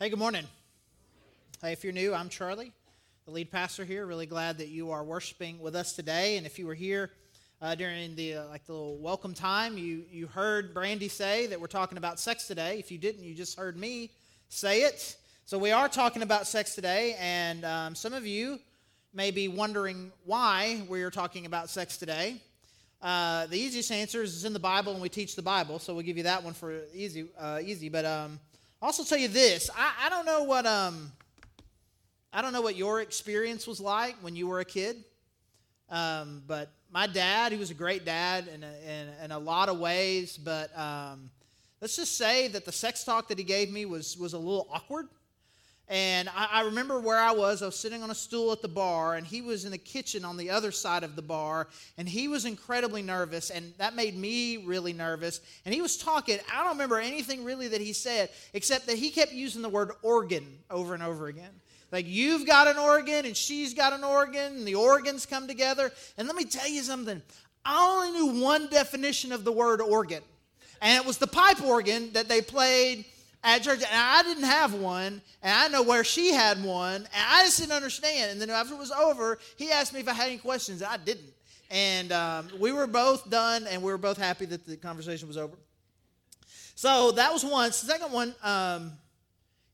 Hey, 0.00 0.10
good 0.10 0.18
morning. 0.20 0.44
Hey, 1.60 1.72
if 1.72 1.82
you're 1.82 1.92
new, 1.92 2.14
I'm 2.14 2.28
Charlie, 2.28 2.70
the 3.24 3.32
lead 3.32 3.50
pastor 3.50 3.84
here. 3.84 4.06
Really 4.06 4.26
glad 4.26 4.58
that 4.58 4.68
you 4.68 4.92
are 4.92 5.02
worshiping 5.02 5.58
with 5.58 5.74
us 5.74 5.92
today. 5.92 6.36
And 6.36 6.46
if 6.46 6.56
you 6.56 6.68
were 6.68 6.74
here 6.74 7.10
uh, 7.60 7.74
during 7.74 8.14
the 8.14 8.36
uh, 8.36 8.46
like 8.46 8.64
the 8.64 8.74
little 8.74 8.98
welcome 8.98 9.34
time, 9.34 9.76
you 9.76 10.04
you 10.08 10.28
heard 10.28 10.72
Brandy 10.72 11.08
say 11.08 11.48
that 11.48 11.60
we're 11.60 11.66
talking 11.66 11.98
about 11.98 12.20
sex 12.20 12.46
today. 12.46 12.78
If 12.78 12.92
you 12.92 12.98
didn't, 12.98 13.24
you 13.24 13.34
just 13.34 13.58
heard 13.58 13.76
me 13.76 14.12
say 14.48 14.82
it. 14.82 15.16
So 15.46 15.58
we 15.58 15.72
are 15.72 15.88
talking 15.88 16.22
about 16.22 16.46
sex 16.46 16.76
today, 16.76 17.16
and 17.18 17.64
um, 17.64 17.96
some 17.96 18.12
of 18.12 18.24
you 18.24 18.60
may 19.12 19.32
be 19.32 19.48
wondering 19.48 20.12
why 20.24 20.80
we're 20.88 21.10
talking 21.10 21.44
about 21.44 21.70
sex 21.70 21.96
today. 21.96 22.40
Uh, 23.02 23.46
the 23.46 23.58
easiest 23.58 23.90
answer 23.90 24.22
is 24.22 24.44
in 24.44 24.52
the 24.52 24.60
Bible, 24.60 24.92
and 24.92 25.02
we 25.02 25.08
teach 25.08 25.34
the 25.34 25.42
Bible, 25.42 25.80
so 25.80 25.92
we'll 25.92 26.04
give 26.04 26.16
you 26.16 26.22
that 26.22 26.44
one 26.44 26.54
for 26.54 26.82
easy. 26.94 27.26
Uh, 27.36 27.58
easy, 27.60 27.88
but 27.88 28.04
um, 28.04 28.38
Also 28.80 29.02
tell 29.02 29.18
you 29.18 29.28
this: 29.28 29.70
I, 29.76 30.06
I 30.06 30.08
don't 30.08 30.24
know 30.24 30.44
what 30.44 30.64
um, 30.64 31.10
I 32.32 32.42
don't 32.42 32.52
know 32.52 32.60
what 32.60 32.76
your 32.76 33.00
experience 33.00 33.66
was 33.66 33.80
like 33.80 34.14
when 34.20 34.36
you 34.36 34.46
were 34.46 34.60
a 34.60 34.64
kid, 34.64 35.02
um, 35.90 36.42
but 36.46 36.70
my 36.92 37.08
dad, 37.08 37.50
he 37.50 37.58
was 37.58 37.72
a 37.72 37.74
great 37.74 38.04
dad 38.04 38.46
in 38.46 38.62
a, 38.62 38.72
in, 38.86 39.24
in 39.24 39.32
a 39.32 39.38
lot 39.38 39.68
of 39.68 39.80
ways, 39.80 40.38
but 40.38 40.76
um, 40.78 41.28
let's 41.80 41.96
just 41.96 42.16
say 42.16 42.46
that 42.48 42.64
the 42.64 42.72
sex 42.72 43.02
talk 43.02 43.28
that 43.28 43.38
he 43.38 43.44
gave 43.44 43.70
me 43.72 43.84
was 43.84 44.16
was 44.16 44.32
a 44.32 44.38
little 44.38 44.68
awkward. 44.72 45.08
And 45.90 46.28
I, 46.28 46.48
I, 46.52 46.60
remember 46.62 47.00
where 47.00 47.18
I 47.18 47.32
was. 47.32 47.62
I 47.62 47.66
was 47.66 47.76
sitting 47.76 48.02
on 48.02 48.10
a 48.10 48.14
stool 48.14 48.52
at 48.52 48.60
the 48.60 48.68
bar, 48.68 49.14
and 49.14 49.26
he 49.26 49.40
was 49.40 49.64
in 49.64 49.70
the 49.70 49.78
kitchen 49.78 50.22
on 50.22 50.36
the 50.36 50.50
other 50.50 50.70
side 50.70 51.02
of 51.02 51.16
the 51.16 51.22
bar, 51.22 51.68
and 51.96 52.06
he 52.06 52.28
was 52.28 52.44
incredibly 52.44 53.00
nervous, 53.00 53.48
and 53.48 53.72
that 53.78 53.96
made 53.96 54.14
me 54.14 54.58
really 54.58 54.92
nervous. 54.92 55.40
And 55.64 55.74
he 55.74 55.80
was 55.80 55.96
talking. 55.96 56.38
I 56.52 56.62
don't 56.62 56.72
remember 56.72 56.98
anything 56.98 57.42
really 57.42 57.68
that 57.68 57.80
he 57.80 57.94
said, 57.94 58.28
except 58.52 58.86
that 58.86 58.98
he 58.98 59.08
kept 59.08 59.32
using 59.32 59.62
the 59.62 59.68
word 59.70 59.92
organ 60.02 60.46
over 60.70 60.92
and 60.92 61.02
over 61.02 61.28
again. 61.28 61.52
Like, 61.90 62.06
you've 62.06 62.46
got 62.46 62.66
an 62.66 62.76
organ, 62.76 63.24
and 63.24 63.34
she's 63.34 63.72
got 63.72 63.94
an 63.94 64.04
organ, 64.04 64.56
and 64.58 64.68
the 64.68 64.74
organs 64.74 65.24
come 65.24 65.48
together. 65.48 65.90
And 66.18 66.28
let 66.28 66.36
me 66.36 66.44
tell 66.44 66.68
you 66.68 66.82
something 66.82 67.22
I 67.64 67.88
only 67.88 68.10
knew 68.18 68.42
one 68.42 68.68
definition 68.68 69.32
of 69.32 69.44
the 69.44 69.52
word 69.52 69.80
organ, 69.80 70.22
and 70.82 71.00
it 71.00 71.06
was 71.06 71.16
the 71.16 71.26
pipe 71.26 71.62
organ 71.62 72.12
that 72.12 72.28
they 72.28 72.42
played 72.42 73.06
at 73.44 73.62
church, 73.62 73.78
and 73.78 73.88
I 73.92 74.22
didn't 74.22 74.44
have 74.44 74.74
one, 74.74 75.22
and 75.42 75.54
I 75.54 75.68
know 75.68 75.82
where 75.82 76.04
she 76.04 76.32
had 76.32 76.62
one, 76.62 76.96
and 76.96 77.08
I 77.14 77.44
just 77.44 77.58
didn't 77.58 77.72
understand. 77.72 78.32
And 78.32 78.40
then 78.40 78.50
after 78.50 78.74
it 78.74 78.78
was 78.78 78.90
over, 78.90 79.38
he 79.56 79.70
asked 79.70 79.94
me 79.94 80.00
if 80.00 80.08
I 80.08 80.12
had 80.12 80.28
any 80.28 80.38
questions, 80.38 80.82
I 80.82 80.96
didn't. 80.96 81.32
And 81.70 82.12
um, 82.12 82.48
we 82.58 82.72
were 82.72 82.86
both 82.86 83.28
done, 83.30 83.66
and 83.68 83.82
we 83.82 83.92
were 83.92 83.98
both 83.98 84.16
happy 84.16 84.46
that 84.46 84.66
the 84.66 84.76
conversation 84.76 85.28
was 85.28 85.36
over. 85.36 85.56
So 86.74 87.12
that 87.12 87.32
was 87.32 87.44
one. 87.44 87.72
Second 87.72 88.12
one, 88.12 88.34
um, 88.42 88.92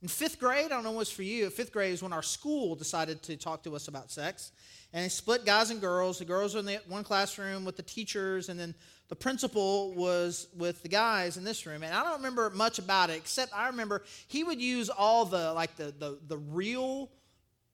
in 0.03 0.09
fifth 0.09 0.39
grade, 0.39 0.67
I 0.67 0.69
don't 0.69 0.85
know 0.85 0.93
what's 0.93 1.11
for 1.11 1.23
you. 1.23 1.49
Fifth 1.51 1.73
grade 1.73 1.93
is 1.93 2.03
when 2.03 2.13
our 2.13 2.23
school 2.23 2.75
decided 2.75 3.23
to 3.23 3.37
talk 3.37 3.63
to 3.63 3.75
us 3.75 3.89
about 3.89 4.11
sex. 4.11 4.53
And 4.93 5.05
they 5.05 5.09
split 5.09 5.45
guys 5.45 5.71
and 5.71 5.81
girls. 5.81 6.19
The 6.19 6.25
girls 6.25 6.55
were 6.55 6.61
in 6.61 6.67
the 6.67 6.81
one 6.89 7.05
classroom 7.05 7.65
with 7.65 7.77
the 7.77 7.83
teachers, 7.83 8.49
and 8.49 8.61
then 8.61 8.75
the 9.09 9.17
principal 9.17 9.93
was 9.93 10.49
with 10.57 10.83
the 10.83 10.89
guys 10.89 11.37
in 11.37 11.45
this 11.45 11.67
room 11.67 11.83
and 11.83 11.95
i 11.95 12.03
don't 12.03 12.17
remember 12.17 12.51
much 12.51 12.79
about 12.79 13.11
it 13.11 13.17
except 13.17 13.53
i 13.55 13.67
remember 13.69 14.03
he 14.29 14.45
would 14.45 14.61
use 14.61 14.89
all 14.89 15.25
the 15.25 15.53
like 15.53 15.77
the 15.77 15.93
the, 15.99 16.19
the 16.29 16.39
real 16.39 17.11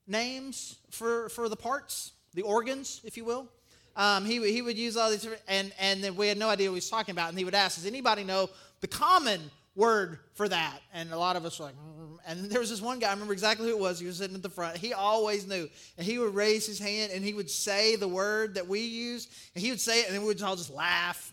names 0.06 0.77
for 0.91 1.28
for 1.28 1.48
the 1.48 1.56
parts 1.56 2.12
the 2.34 2.42
organs 2.42 3.01
if 3.05 3.17
you 3.17 3.25
will. 3.25 3.48
Um, 3.97 4.25
he, 4.25 4.53
he 4.53 4.62
would 4.62 4.78
use 4.78 4.97
all 4.97 5.11
these 5.11 5.27
and 5.48 5.73
and 5.78 6.03
then 6.03 6.14
we 6.14 6.28
had 6.28 6.39
no 6.39 6.48
idea 6.48 6.69
what 6.69 6.75
he 6.75 6.77
was 6.77 6.89
talking 6.89 7.12
about 7.12 7.31
and 7.31 7.39
he 7.39 7.45
would 7.45 7.55
ask 7.55 7.77
does 7.77 7.86
anybody 7.86 8.23
know 8.23 8.48
the 8.81 8.86
common 8.86 9.51
word 9.74 10.18
for 10.34 10.48
that. 10.48 10.80
And 10.92 11.12
a 11.12 11.18
lot 11.18 11.36
of 11.36 11.44
us 11.44 11.58
were 11.58 11.66
like 11.66 11.74
mm. 11.74 12.18
and 12.26 12.50
there 12.50 12.60
was 12.60 12.70
this 12.70 12.80
one 12.80 12.98
guy 12.98 13.08
i 13.08 13.12
remember 13.12 13.32
exactly 13.32 13.68
who 13.68 13.77
it 13.77 13.80
was 13.80 14.00
he 14.00 14.06
was 14.06 14.18
sitting 14.18 14.36
at 14.36 14.42
the 14.42 14.48
front. 14.48 14.77
He 14.77 14.92
always 14.92 15.46
knew. 15.46 15.68
And 15.96 16.06
he 16.06 16.18
would 16.18 16.34
raise 16.34 16.66
his 16.66 16.78
hand 16.78 17.12
and 17.12 17.24
he 17.24 17.32
would 17.32 17.50
say 17.50 17.96
the 17.96 18.08
word 18.08 18.55
that 18.55 18.67
we 18.67 18.80
use 18.80 19.28
and 19.55 19.62
he 19.62 19.70
would 19.70 19.80
say 19.80 20.00
it 20.00 20.06
and 20.06 20.14
then 20.14 20.22
we 20.22 20.28
would 20.28 20.42
all 20.42 20.56
just 20.56 20.72
laugh. 20.72 21.33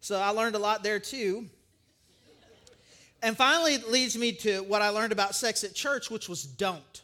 So 0.00 0.18
i 0.18 0.30
learned 0.30 0.56
a 0.56 0.60
lot 0.60 0.82
there 0.82 0.98
too. 0.98 1.46
And 3.22 3.36
finally 3.36 3.74
it 3.74 3.90
leads 3.90 4.16
me 4.16 4.32
to 4.32 4.60
what 4.60 4.82
i 4.82 4.88
learned 4.88 5.12
about 5.12 5.34
sex 5.34 5.64
at 5.64 5.74
church 5.74 6.10
which 6.10 6.28
was 6.28 6.44
don't. 6.44 7.02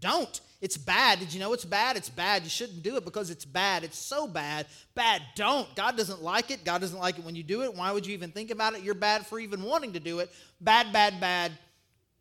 Don't 0.00 0.40
it's 0.60 0.76
bad. 0.76 1.20
Did 1.20 1.32
you 1.32 1.40
know 1.40 1.54
it's 1.54 1.64
bad? 1.64 1.96
It's 1.96 2.10
bad. 2.10 2.42
You 2.42 2.50
shouldn't 2.50 2.82
do 2.82 2.96
it 2.96 3.04
because 3.04 3.30
it's 3.30 3.46
bad. 3.46 3.82
It's 3.82 3.98
so 3.98 4.26
bad. 4.26 4.66
Bad. 4.94 5.22
Don't. 5.34 5.74
God 5.74 5.96
doesn't 5.96 6.22
like 6.22 6.50
it. 6.50 6.64
God 6.64 6.82
doesn't 6.82 6.98
like 6.98 7.18
it 7.18 7.24
when 7.24 7.34
you 7.34 7.42
do 7.42 7.62
it. 7.62 7.74
Why 7.74 7.90
would 7.92 8.04
you 8.04 8.12
even 8.12 8.30
think 8.30 8.50
about 8.50 8.74
it? 8.74 8.82
You're 8.82 8.94
bad 8.94 9.26
for 9.26 9.40
even 9.40 9.62
wanting 9.62 9.94
to 9.94 10.00
do 10.00 10.18
it. 10.18 10.30
Bad, 10.60 10.92
bad, 10.92 11.18
bad. 11.18 11.52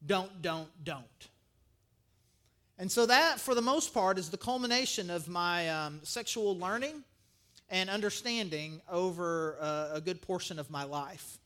Don't, 0.06 0.42
don't, 0.42 0.70
don't. 0.86 1.06
And 2.78 2.90
so, 2.90 3.06
that, 3.08 3.42
for 3.42 3.54
the 3.56 3.62
most 3.62 3.94
part, 3.94 4.18
is 4.18 4.30
the 4.30 4.38
culmination 4.38 5.10
of 5.10 5.28
my 5.28 5.68
um, 5.70 6.00
sexual 6.04 6.58
learning 6.58 7.04
and 7.70 7.90
understanding 7.90 8.82
over 8.90 9.58
uh, 9.60 9.90
a 9.96 10.02
good 10.02 10.22
portion 10.22 10.60
of 10.60 10.70
my 10.72 10.86
life. 10.86 11.39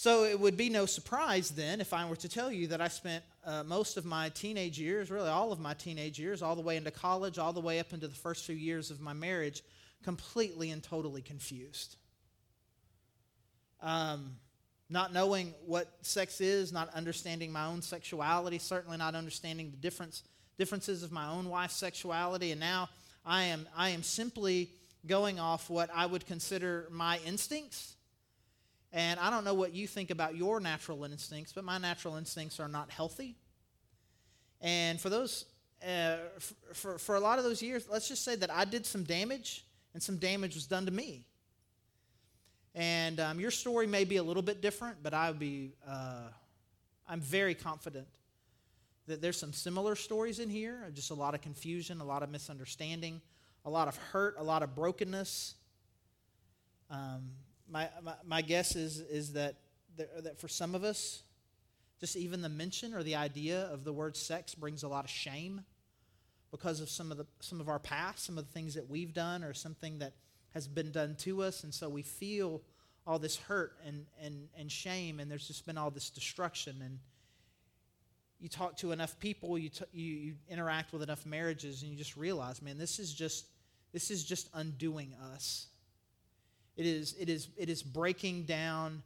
So 0.00 0.24
it 0.24 0.40
would 0.40 0.56
be 0.56 0.70
no 0.70 0.86
surprise 0.86 1.50
then 1.50 1.78
if 1.78 1.92
I 1.92 2.08
were 2.08 2.16
to 2.16 2.28
tell 2.30 2.50
you 2.50 2.68
that 2.68 2.80
I 2.80 2.88
spent 2.88 3.22
uh, 3.44 3.64
most 3.64 3.98
of 3.98 4.06
my 4.06 4.30
teenage 4.30 4.78
years, 4.78 5.10
really 5.10 5.28
all 5.28 5.52
of 5.52 5.60
my 5.60 5.74
teenage 5.74 6.18
years, 6.18 6.40
all 6.40 6.56
the 6.56 6.62
way 6.62 6.78
into 6.78 6.90
college, 6.90 7.36
all 7.36 7.52
the 7.52 7.60
way 7.60 7.80
up 7.80 7.92
into 7.92 8.08
the 8.08 8.14
first 8.14 8.46
few 8.46 8.54
years 8.54 8.90
of 8.90 9.02
my 9.02 9.12
marriage, 9.12 9.62
completely 10.02 10.70
and 10.70 10.82
totally 10.82 11.20
confused. 11.20 11.96
Um, 13.82 14.36
not 14.88 15.12
knowing 15.12 15.52
what 15.66 15.92
sex 16.00 16.40
is, 16.40 16.72
not 16.72 16.88
understanding 16.94 17.52
my 17.52 17.66
own 17.66 17.82
sexuality, 17.82 18.58
certainly 18.58 18.96
not 18.96 19.14
understanding 19.14 19.70
the 19.70 19.76
difference, 19.76 20.22
differences 20.56 21.02
of 21.02 21.12
my 21.12 21.28
own 21.28 21.50
wife's 21.50 21.76
sexuality, 21.76 22.52
and 22.52 22.60
now 22.60 22.88
I 23.26 23.42
am, 23.42 23.68
I 23.76 23.90
am 23.90 24.02
simply 24.02 24.70
going 25.06 25.38
off 25.38 25.68
what 25.68 25.90
I 25.94 26.06
would 26.06 26.24
consider 26.24 26.88
my 26.90 27.20
instincts 27.26 27.96
and 28.92 29.20
I 29.20 29.30
don't 29.30 29.44
know 29.44 29.54
what 29.54 29.74
you 29.74 29.86
think 29.86 30.10
about 30.10 30.36
your 30.36 30.60
natural 30.60 31.04
instincts, 31.04 31.52
but 31.52 31.64
my 31.64 31.78
natural 31.78 32.16
instincts 32.16 32.58
are 32.58 32.68
not 32.68 32.90
healthy. 32.90 33.36
And 34.60 35.00
for 35.00 35.08
those, 35.08 35.44
uh, 35.86 36.16
for, 36.72 36.98
for 36.98 37.14
a 37.14 37.20
lot 37.20 37.38
of 37.38 37.44
those 37.44 37.62
years, 37.62 37.86
let's 37.90 38.08
just 38.08 38.24
say 38.24 38.36
that 38.36 38.50
I 38.50 38.64
did 38.64 38.84
some 38.84 39.04
damage, 39.04 39.64
and 39.94 40.02
some 40.02 40.16
damage 40.16 40.54
was 40.54 40.66
done 40.66 40.86
to 40.86 40.92
me. 40.92 41.24
And 42.74 43.18
um, 43.20 43.40
your 43.40 43.50
story 43.50 43.86
may 43.86 44.04
be 44.04 44.16
a 44.16 44.22
little 44.22 44.42
bit 44.42 44.60
different, 44.60 45.02
but 45.02 45.14
I 45.14 45.30
would 45.30 45.38
be, 45.38 45.72
uh, 45.88 46.28
I'm 47.08 47.20
very 47.20 47.54
confident 47.54 48.06
that 49.06 49.20
there's 49.20 49.38
some 49.38 49.52
similar 49.52 49.96
stories 49.96 50.38
in 50.38 50.48
here, 50.48 50.88
just 50.94 51.10
a 51.10 51.14
lot 51.14 51.34
of 51.34 51.40
confusion, 51.40 52.00
a 52.00 52.04
lot 52.04 52.22
of 52.22 52.30
misunderstanding, 52.30 53.20
a 53.64 53.70
lot 53.70 53.88
of 53.88 53.96
hurt, 53.96 54.36
a 54.38 54.42
lot 54.42 54.62
of 54.62 54.74
brokenness. 54.74 55.54
Um, 56.90 57.30
my, 57.70 57.88
my, 58.26 58.42
guess 58.42 58.76
is, 58.76 59.00
is 59.00 59.34
that, 59.34 59.56
that 59.96 60.40
for 60.40 60.48
some 60.48 60.74
of 60.74 60.84
us, 60.84 61.22
just 62.00 62.16
even 62.16 62.42
the 62.42 62.48
mention 62.48 62.94
or 62.94 63.02
the 63.02 63.16
idea 63.16 63.68
of 63.72 63.84
the 63.84 63.92
word 63.92 64.16
sex 64.16 64.54
brings 64.54 64.82
a 64.82 64.88
lot 64.88 65.04
of 65.04 65.10
shame 65.10 65.62
because 66.50 66.80
of 66.80 66.88
some 66.88 67.12
of, 67.12 67.18
the, 67.18 67.26
some 67.40 67.60
of 67.60 67.68
our 67.68 67.78
past, 67.78 68.24
some 68.24 68.38
of 68.38 68.46
the 68.46 68.52
things 68.52 68.74
that 68.74 68.88
we've 68.88 69.14
done, 69.14 69.44
or 69.44 69.54
something 69.54 69.98
that 69.98 70.14
has 70.52 70.66
been 70.66 70.90
done 70.90 71.14
to 71.20 71.42
us. 71.42 71.62
And 71.62 71.72
so 71.72 71.88
we 71.88 72.02
feel 72.02 72.60
all 73.06 73.18
this 73.18 73.36
hurt 73.36 73.76
and, 73.86 74.06
and, 74.20 74.48
and 74.58 74.70
shame, 74.70 75.20
and 75.20 75.30
there's 75.30 75.46
just 75.46 75.64
been 75.64 75.78
all 75.78 75.90
this 75.90 76.10
destruction. 76.10 76.76
And 76.84 76.98
you 78.40 78.48
talk 78.48 78.76
to 78.78 78.92
enough 78.92 79.18
people, 79.20 79.58
you, 79.58 79.68
t- 79.68 79.84
you, 79.92 80.12
you 80.14 80.34
interact 80.48 80.92
with 80.92 81.02
enough 81.02 81.24
marriages, 81.24 81.82
and 81.82 81.90
you 81.90 81.96
just 81.96 82.16
realize, 82.16 82.60
man, 82.62 82.78
this 82.78 82.98
is 82.98 83.12
just, 83.14 83.46
this 83.92 84.10
is 84.10 84.24
just 84.24 84.48
undoing 84.54 85.14
us. 85.34 85.66
It 86.76 86.86
is, 86.86 87.14
it 87.18 87.28
is, 87.28 87.48
it 87.56 87.68
is 87.68 87.82
breaking 87.82 88.44
down 88.44 89.02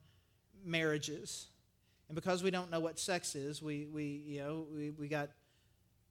marriages. 0.65 1.47
And 2.09 2.15
because 2.15 2.43
we 2.43 2.51
don't 2.51 2.71
know 2.71 2.81
what 2.81 2.99
sex 2.99 3.35
is, 3.35 3.63
we, 3.63 3.87
we, 3.93 4.23
you 4.27 4.41
know, 4.41 4.67
we, 4.75 4.91
we 4.91 5.09
got 5.09 5.31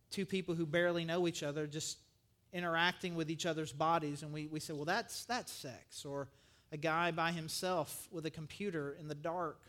two 0.09 0.25
people 0.25 0.55
who 0.55 0.65
barely 0.65 1.05
know 1.05 1.27
each 1.27 1.43
other 1.43 1.67
just 1.67 1.97
interacting 2.51 3.15
with 3.15 3.31
each 3.31 3.45
other's 3.45 3.71
bodies. 3.71 4.23
And 4.23 4.33
we, 4.33 4.47
we 4.47 4.59
say, 4.59 4.73
well, 4.73 4.85
that's, 4.85 5.25
that's 5.25 5.51
sex. 5.51 6.05
Or 6.05 6.27
a 6.71 6.77
guy 6.77 7.11
by 7.11 7.31
himself 7.31 8.07
with 8.11 8.25
a 8.25 8.31
computer 8.31 8.95
in 8.99 9.07
the 9.07 9.15
dark 9.15 9.59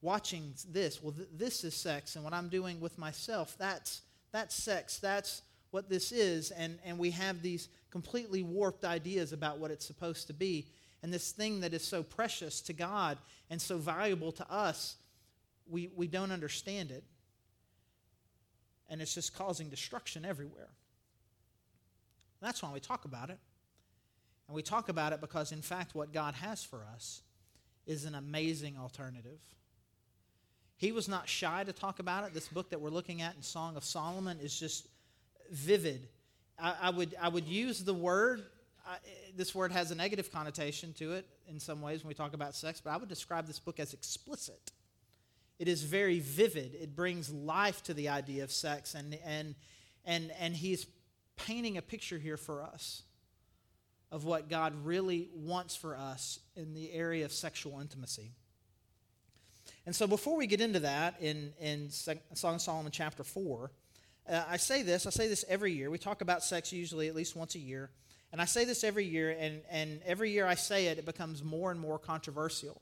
watching 0.00 0.54
this. 0.70 1.02
Well, 1.02 1.12
th- 1.12 1.28
this 1.36 1.64
is 1.64 1.74
sex. 1.74 2.16
And 2.16 2.24
what 2.24 2.32
I'm 2.32 2.48
doing 2.48 2.80
with 2.80 2.98
myself, 2.98 3.56
that's, 3.58 4.02
that's 4.32 4.54
sex. 4.54 4.98
That's 4.98 5.42
what 5.70 5.88
this 5.88 6.12
is. 6.12 6.50
And, 6.50 6.78
and 6.84 6.98
we 6.98 7.10
have 7.10 7.42
these 7.42 7.68
completely 7.90 8.42
warped 8.42 8.84
ideas 8.84 9.32
about 9.32 9.58
what 9.58 9.70
it's 9.70 9.86
supposed 9.86 10.26
to 10.28 10.32
be 10.32 10.66
and 11.02 11.12
this 11.12 11.32
thing 11.32 11.60
that 11.60 11.74
is 11.74 11.84
so 11.84 12.02
precious 12.02 12.60
to 12.62 12.72
God 12.72 13.18
and 13.50 13.60
so 13.60 13.78
valuable 13.78 14.32
to 14.32 14.50
us, 14.50 14.96
we, 15.68 15.90
we 15.94 16.06
don't 16.06 16.32
understand 16.32 16.90
it. 16.90 17.04
And 18.88 19.00
it's 19.00 19.14
just 19.14 19.36
causing 19.36 19.68
destruction 19.68 20.24
everywhere. 20.24 20.70
That's 22.40 22.62
why 22.62 22.72
we 22.72 22.80
talk 22.80 23.04
about 23.04 23.30
it. 23.30 23.38
And 24.46 24.54
we 24.54 24.62
talk 24.62 24.88
about 24.88 25.12
it 25.12 25.20
because, 25.20 25.52
in 25.52 25.62
fact, 25.62 25.94
what 25.94 26.12
God 26.12 26.34
has 26.34 26.64
for 26.64 26.84
us 26.94 27.22
is 27.86 28.04
an 28.04 28.14
amazing 28.14 28.76
alternative. 28.78 29.38
He 30.76 30.92
was 30.92 31.08
not 31.08 31.28
shy 31.28 31.64
to 31.64 31.72
talk 31.72 31.98
about 31.98 32.24
it. 32.24 32.34
This 32.34 32.48
book 32.48 32.70
that 32.70 32.80
we're 32.80 32.90
looking 32.90 33.20
at 33.20 33.34
in 33.34 33.42
Song 33.42 33.76
of 33.76 33.84
Solomon 33.84 34.38
is 34.40 34.58
just 34.58 34.88
vivid. 35.50 36.08
I, 36.58 36.74
I 36.82 36.90
would, 36.90 37.14
I 37.20 37.28
would 37.28 37.46
use 37.46 37.84
the 37.84 37.94
word, 37.94 38.44
I, 38.88 38.96
this 39.36 39.54
word 39.54 39.70
has 39.72 39.90
a 39.90 39.94
negative 39.94 40.32
connotation 40.32 40.94
to 40.94 41.12
it 41.12 41.26
in 41.46 41.60
some 41.60 41.82
ways 41.82 42.02
when 42.02 42.08
we 42.08 42.14
talk 42.14 42.32
about 42.32 42.54
sex, 42.54 42.80
but 42.82 42.90
I 42.90 42.96
would 42.96 43.08
describe 43.08 43.46
this 43.46 43.58
book 43.58 43.78
as 43.78 43.92
explicit. 43.92 44.72
It 45.58 45.68
is 45.68 45.82
very 45.82 46.20
vivid. 46.20 46.74
It 46.74 46.96
brings 46.96 47.30
life 47.30 47.82
to 47.84 47.94
the 47.94 48.08
idea 48.08 48.44
of 48.44 48.50
sex, 48.50 48.94
and, 48.94 49.18
and, 49.24 49.54
and, 50.06 50.32
and 50.40 50.56
he's 50.56 50.86
painting 51.36 51.76
a 51.76 51.82
picture 51.82 52.18
here 52.18 52.38
for 52.38 52.62
us 52.62 53.02
of 54.10 54.24
what 54.24 54.48
God 54.48 54.72
really 54.84 55.28
wants 55.34 55.76
for 55.76 55.94
us 55.94 56.40
in 56.56 56.72
the 56.72 56.90
area 56.92 57.26
of 57.26 57.32
sexual 57.32 57.80
intimacy. 57.80 58.32
And 59.84 59.94
so 59.94 60.06
before 60.06 60.36
we 60.36 60.46
get 60.46 60.62
into 60.62 60.80
that 60.80 61.16
in, 61.20 61.52
in 61.60 61.90
Song 61.90 62.54
of 62.54 62.60
Solomon 62.62 62.90
chapter 62.90 63.22
4, 63.22 63.70
uh, 64.30 64.44
I 64.48 64.56
say 64.56 64.82
this, 64.82 65.06
I 65.06 65.10
say 65.10 65.28
this 65.28 65.44
every 65.46 65.72
year. 65.72 65.90
We 65.90 65.98
talk 65.98 66.22
about 66.22 66.42
sex 66.42 66.72
usually 66.72 67.08
at 67.08 67.14
least 67.14 67.36
once 67.36 67.54
a 67.54 67.58
year. 67.58 67.90
And 68.32 68.40
I 68.40 68.44
say 68.44 68.64
this 68.64 68.84
every 68.84 69.04
year, 69.04 69.36
and, 69.38 69.62
and 69.70 70.00
every 70.04 70.30
year 70.30 70.46
I 70.46 70.54
say 70.54 70.86
it, 70.86 70.98
it 70.98 71.06
becomes 71.06 71.42
more 71.42 71.70
and 71.70 71.80
more 71.80 71.98
controversial. 71.98 72.80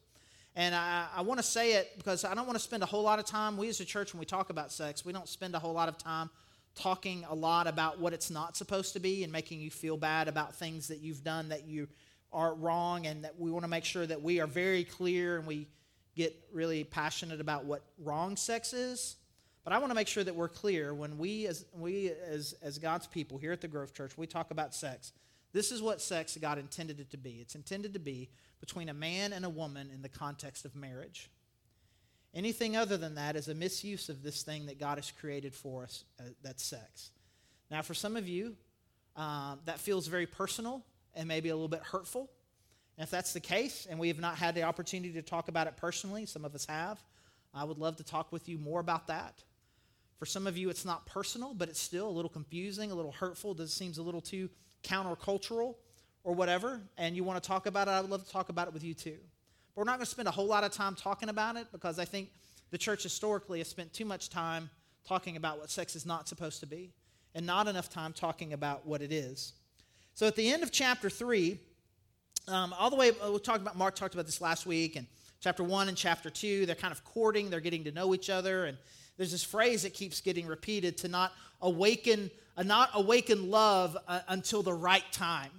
And 0.57 0.75
I, 0.75 1.07
I 1.15 1.21
want 1.23 1.39
to 1.39 1.47
say 1.47 1.75
it 1.75 1.93
because 1.99 2.25
I 2.25 2.35
don't 2.35 2.47
want 2.47 2.59
to 2.59 2.65
spend 2.65 2.83
a 2.83 2.87
whole 2.87 3.03
lot 3.03 3.19
of 3.19 3.27
time. 3.27 3.57
We 3.57 3.69
as 3.69 3.81
a 3.81 3.85
church, 3.85 4.13
when 4.13 4.21
we 4.21 4.27
talk 4.27 4.51
about 4.51 4.73
sex, 4.73 5.05
we 5.05 5.13
don't 5.13 5.29
spend 5.29 5.55
a 5.55 5.59
whole 5.59 5.75
lot 5.75 5.89
of 5.89 5.99
time 5.99 6.31
talking 6.75 7.25
a 7.29 7.35
lot 7.35 7.67
about 7.67 7.99
what 7.99 8.13
it's 8.13 8.31
not 8.31 8.57
supposed 8.57 8.93
to 8.93 9.01
be 9.01 9.25
and 9.25 9.33
making 9.33 9.61
you 9.61 9.71
feel 9.71 9.97
bad 9.97 10.29
about 10.29 10.55
things 10.55 10.89
that 10.89 10.99
you've 10.99 11.25
done 11.25 11.49
that 11.49 11.67
you 11.67 11.89
are 12.33 12.55
wrong 12.55 13.07
and 13.07 13.25
that 13.25 13.39
we 13.39 13.51
want 13.51 13.65
to 13.65 13.69
make 13.69 13.85
sure 13.85 14.07
that 14.07 14.21
we 14.21 14.41
are 14.41 14.47
very 14.47 14.85
clear 14.85 15.39
and 15.39 15.47
we 15.47 15.67
get 16.15 16.37
really 16.53 16.85
passionate 16.85 17.41
about 17.41 17.65
what 17.65 17.83
wrong 17.99 18.37
sex 18.37 18.75
is 18.75 19.17
but 19.65 19.73
i 19.73 19.79
want 19.79 19.91
to 19.91 19.95
make 19.95 20.09
sure 20.09 20.23
that 20.23 20.35
we're 20.35 20.49
clear 20.49 20.93
when 20.93 21.17
we 21.17 21.47
as 21.47 21.65
we 21.75 22.11
as 22.29 22.55
as 22.63 22.79
god's 22.79 23.07
people 23.07 23.39
here 23.39 23.53
at 23.53 23.61
the 23.61 23.69
grove 23.69 23.95
church 23.95 24.19
we 24.19 24.27
talk 24.27 24.51
about 24.51 24.75
sex 24.75 25.13
this 25.57 25.73
is 25.73 25.83
what 25.83 26.01
sex 26.01 26.37
god 26.41 26.59
intended 26.59 27.01
it 27.01 27.11
to 27.11 27.17
be 27.17 27.39
it's 27.41 27.55
intended 27.55 27.93
to 27.95 28.01
be 28.01 28.29
between 28.61 28.89
a 28.89 28.95
man 28.95 29.33
and 29.33 29.45
a 29.45 29.51
woman 29.51 29.91
in 29.93 30.03
the 30.03 30.09
context 30.09 30.65
of 30.65 30.75
marriage 30.77 31.31
Anything 32.37 32.77
other 32.77 32.99
than 32.99 33.15
that 33.15 33.35
is 33.35 33.49
a 33.49 33.55
misuse 33.55 34.11
of 34.11 34.23
this 34.23 34.43
thing 34.43 34.67
that 34.67 34.79
God 34.79 34.99
has 34.99 35.11
created 35.11 35.55
for 35.55 35.85
us, 35.85 36.05
uh, 36.21 36.25
that's 36.43 36.63
sex. 36.63 37.11
Now, 37.71 37.81
for 37.81 37.95
some 37.95 38.15
of 38.15 38.29
you, 38.29 38.57
um, 39.17 39.61
that 39.65 39.81
feels 39.81 40.07
very 40.07 40.27
personal 40.27 40.85
and 41.15 41.27
maybe 41.27 41.49
a 41.49 41.55
little 41.55 41.67
bit 41.67 41.81
hurtful. 41.81 42.29
And 42.99 43.05
if 43.05 43.11
that's 43.11 43.33
the 43.33 43.41
case, 43.41 43.87
and 43.89 43.99
we 43.99 44.09
have 44.09 44.21
not 44.21 44.37
had 44.37 44.55
the 44.55 44.65
opportunity 44.65 45.15
to 45.15 45.23
talk 45.23 45.49
about 45.49 45.67
it 45.67 45.79
personally, 45.79 46.27
some 46.27 46.45
of 46.45 46.55
us 46.55 46.67
have, 46.67 47.03
I 47.55 47.65
would 47.65 47.79
love 47.79 47.97
to 47.97 48.05
talk 48.05 48.31
with 48.33 48.51
you 48.51 48.59
more 48.59 48.81
about 48.81 49.07
that. 49.07 49.43
For 50.19 50.27
some 50.27 50.47
of 50.47 50.59
you, 50.59 50.69
it's 50.69 50.85
not 50.85 51.07
personal, 51.07 51.55
but 51.55 51.71
it's 51.71 51.81
still 51.81 52.07
a 52.07 52.11
little 52.11 52.29
confusing, 52.29 52.91
a 52.93 52.95
little 52.95 53.13
hurtful. 53.13 53.55
This 53.55 53.73
seems 53.73 53.97
a 53.97 54.03
little 54.03 54.21
too 54.21 54.51
countercultural 54.87 55.75
or 56.25 56.35
whatever, 56.35 56.81
and 56.97 57.15
you 57.15 57.25
want 57.25 57.43
to 57.43 57.47
talk 57.47 57.67
about 57.67 57.89
it, 57.89 57.93
I 57.93 58.01
would 58.01 58.11
love 58.11 58.25
to 58.25 58.31
talk 58.31 58.49
about 58.49 58.69
it 58.69 58.75
with 58.75 58.83
you 58.83 58.95
too. 58.95 59.19
But 59.75 59.83
we're 59.83 59.85
not 59.85 59.99
going 59.99 60.07
to 60.07 60.11
spend 60.11 60.29
a 60.29 60.33
whole 60.33 60.47
lot 60.47 60.65
of 60.65 60.73
time 60.73 60.95
talking 60.95 61.29
about 61.29 61.57
it 61.57 61.67
because 61.73 61.99
I 61.99 62.05
think 62.05 62.31
the 62.71 62.79
church 62.79 63.03
historically 63.03 63.59
has 63.59 63.69
spent 63.69 63.93
too 63.93 64.05
much 64.05 64.31
time 64.31 64.71
talking 65.07 65.37
about 65.37 65.59
what 65.59 65.71
sex 65.71 65.95
is 65.95 66.05
not 66.05 66.29
supposed 66.29 66.61
to 66.61 66.67
be 66.67 66.93
and 67.35 67.47
not 67.47 67.69
enough 67.69 67.89
time 67.91 68.13
talking 68.13 68.53
about 68.53 68.87
what 68.87 69.03
it 69.03 69.13
is. 69.13 69.53
So 70.15 70.27
at 70.27 70.35
the 70.35 70.51
end 70.51 70.63
of 70.63 70.73
chapter 70.73 71.11
3, 71.11 71.59
um, 72.49 72.73
all 72.79 72.91
the 72.91 72.97
way, 72.97 73.11
uh, 73.23 73.31
we 73.31 73.39
talked 73.39 73.61
about, 73.61 73.77
Mark 73.77 73.95
talked 73.95 74.15
about 74.15 74.27
this 74.27 74.41
last 74.41 74.67
week, 74.67 74.97
and 74.97 75.07
chapter 75.41 75.63
1 75.63 75.89
and 75.89 75.97
chapter 75.97 76.31
2, 76.31 76.65
they're 76.65 76.75
kind 76.75 76.93
of 76.93 77.05
courting, 77.05 77.51
they're 77.51 77.61
getting 77.61 77.85
to 77.85 77.93
know 77.93 78.15
each 78.15 78.31
other, 78.31 78.65
and 78.65 78.79
there's 79.17 79.33
this 79.33 79.45
phrase 79.45 79.83
that 79.83 79.95
keeps 79.95 80.21
getting 80.21 80.47
repeated 80.47 80.99
to 80.99 81.09
not 81.09 81.33
awaken, 81.61 82.31
uh, 82.57 82.63
not 82.63 82.91
awaken 82.95 83.51
love 83.51 83.97
uh, 84.07 84.21
until 84.29 84.63
the 84.63 84.73
right 84.73 85.05
time. 85.13 85.51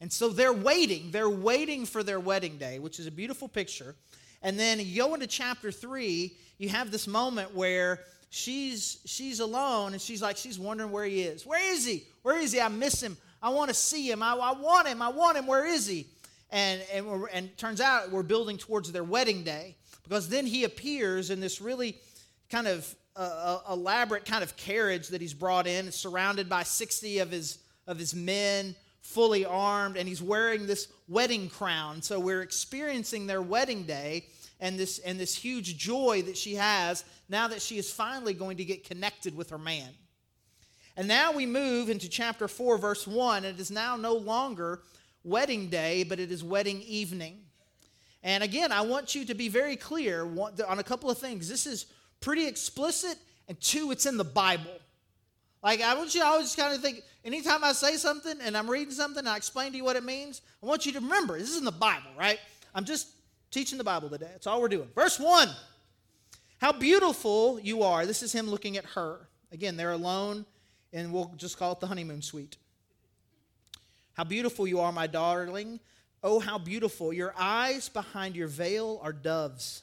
And 0.00 0.12
so 0.12 0.28
they're 0.28 0.52
waiting. 0.52 1.10
They're 1.10 1.28
waiting 1.28 1.84
for 1.84 2.02
their 2.02 2.20
wedding 2.20 2.56
day, 2.56 2.78
which 2.78 3.00
is 3.00 3.06
a 3.06 3.10
beautiful 3.10 3.48
picture. 3.48 3.96
And 4.42 4.58
then 4.58 4.78
you 4.78 5.02
go 5.02 5.14
into 5.14 5.26
chapter 5.26 5.72
three, 5.72 6.36
you 6.58 6.68
have 6.68 6.90
this 6.90 7.06
moment 7.06 7.54
where 7.54 8.00
she's 8.30 8.98
she's 9.04 9.40
alone 9.40 9.92
and 9.92 10.00
she's 10.00 10.22
like, 10.22 10.36
she's 10.36 10.58
wondering 10.58 10.92
where 10.92 11.04
he 11.04 11.22
is. 11.22 11.44
Where 11.44 11.72
is 11.72 11.84
he? 11.84 12.04
Where 12.22 12.38
is 12.38 12.52
he? 12.52 12.60
I 12.60 12.68
miss 12.68 13.02
him. 13.02 13.16
I 13.42 13.50
want 13.50 13.68
to 13.68 13.74
see 13.74 14.10
him. 14.10 14.22
I, 14.22 14.34
I 14.34 14.52
want 14.52 14.88
him. 14.88 15.02
I 15.02 15.08
want 15.08 15.36
him. 15.36 15.46
Where 15.46 15.66
is 15.66 15.86
he? 15.86 16.06
And 16.50 16.80
and 16.92 17.24
and 17.32 17.56
turns 17.58 17.80
out 17.80 18.10
we're 18.12 18.22
building 18.22 18.56
towards 18.56 18.92
their 18.92 19.04
wedding 19.04 19.42
day 19.42 19.76
because 20.04 20.28
then 20.28 20.46
he 20.46 20.64
appears 20.64 21.30
in 21.30 21.40
this 21.40 21.60
really 21.60 21.96
kind 22.50 22.66
of 22.66 22.94
uh, 23.16 23.60
elaborate 23.70 24.24
kind 24.24 24.42
of 24.42 24.56
carriage 24.56 25.08
that 25.08 25.20
he's 25.20 25.34
brought 25.34 25.66
in, 25.66 25.90
surrounded 25.92 26.48
by 26.48 26.62
sixty 26.62 27.18
of 27.18 27.30
his 27.30 27.58
of 27.86 27.98
his 27.98 28.14
men 28.14 28.74
fully 29.08 29.44
armed, 29.44 29.96
and 29.96 30.06
he's 30.06 30.22
wearing 30.22 30.66
this 30.66 30.88
wedding 31.08 31.48
crown. 31.48 32.02
So 32.02 32.20
we're 32.20 32.42
experiencing 32.42 33.26
their 33.26 33.40
wedding 33.40 33.84
day 33.84 34.26
and 34.60 34.78
this, 34.78 34.98
and 34.98 35.18
this 35.18 35.34
huge 35.34 35.78
joy 35.78 36.22
that 36.26 36.36
she 36.36 36.56
has 36.56 37.04
now 37.28 37.48
that 37.48 37.62
she 37.62 37.78
is 37.78 37.90
finally 37.90 38.34
going 38.34 38.58
to 38.58 38.64
get 38.66 38.84
connected 38.84 39.34
with 39.34 39.48
her 39.48 39.58
man. 39.58 39.88
And 40.96 41.08
now 41.08 41.32
we 41.32 41.46
move 41.46 41.88
into 41.88 42.08
chapter 42.08 42.48
4, 42.48 42.76
verse 42.76 43.06
1. 43.06 43.46
It 43.46 43.58
is 43.58 43.70
now 43.70 43.96
no 43.96 44.14
longer 44.14 44.82
wedding 45.24 45.68
day, 45.68 46.02
but 46.02 46.20
it 46.20 46.30
is 46.30 46.44
wedding 46.44 46.82
evening. 46.82 47.38
And 48.22 48.42
again, 48.42 48.72
I 48.72 48.82
want 48.82 49.14
you 49.14 49.24
to 49.24 49.34
be 49.34 49.48
very 49.48 49.76
clear 49.76 50.28
on 50.66 50.78
a 50.78 50.82
couple 50.82 51.08
of 51.08 51.16
things. 51.16 51.48
This 51.48 51.66
is 51.66 51.86
pretty 52.20 52.46
explicit, 52.46 53.16
and 53.48 53.60
two, 53.60 53.90
it's 53.90 54.06
in 54.06 54.16
the 54.16 54.24
Bible. 54.24 54.78
Like, 55.62 55.80
I 55.80 55.94
want 55.94 56.14
you 56.14 56.20
to 56.20 56.26
always 56.26 56.54
kind 56.54 56.74
of 56.74 56.80
think, 56.80 57.02
anytime 57.24 57.64
I 57.64 57.72
say 57.72 57.96
something 57.96 58.38
and 58.42 58.56
I'm 58.56 58.70
reading 58.70 58.92
something 58.92 59.26
I 59.26 59.36
explain 59.36 59.72
to 59.72 59.76
you 59.76 59.84
what 59.84 59.96
it 59.96 60.04
means, 60.04 60.40
I 60.62 60.66
want 60.66 60.86
you 60.86 60.92
to 60.92 61.00
remember 61.00 61.38
this 61.38 61.50
is 61.50 61.58
in 61.58 61.64
the 61.64 61.72
Bible, 61.72 62.10
right? 62.18 62.38
I'm 62.74 62.84
just 62.84 63.08
teaching 63.50 63.78
the 63.78 63.84
Bible 63.84 64.08
today. 64.08 64.28
That's 64.30 64.46
all 64.46 64.60
we're 64.60 64.68
doing. 64.68 64.88
Verse 64.94 65.18
1 65.18 65.48
How 66.60 66.72
beautiful 66.72 67.58
you 67.60 67.82
are. 67.82 68.06
This 68.06 68.22
is 68.22 68.32
him 68.32 68.48
looking 68.48 68.76
at 68.76 68.84
her. 68.84 69.28
Again, 69.50 69.76
they're 69.76 69.92
alone, 69.92 70.44
and 70.92 71.12
we'll 71.12 71.32
just 71.36 71.58
call 71.58 71.72
it 71.72 71.80
the 71.80 71.86
honeymoon 71.86 72.22
suite. 72.22 72.56
How 74.12 74.24
beautiful 74.24 74.66
you 74.66 74.80
are, 74.80 74.92
my 74.92 75.06
darling. 75.06 75.80
Oh, 76.22 76.40
how 76.40 76.58
beautiful. 76.58 77.12
Your 77.12 77.32
eyes 77.38 77.88
behind 77.88 78.34
your 78.34 78.48
veil 78.48 79.00
are 79.02 79.12
doves. 79.12 79.82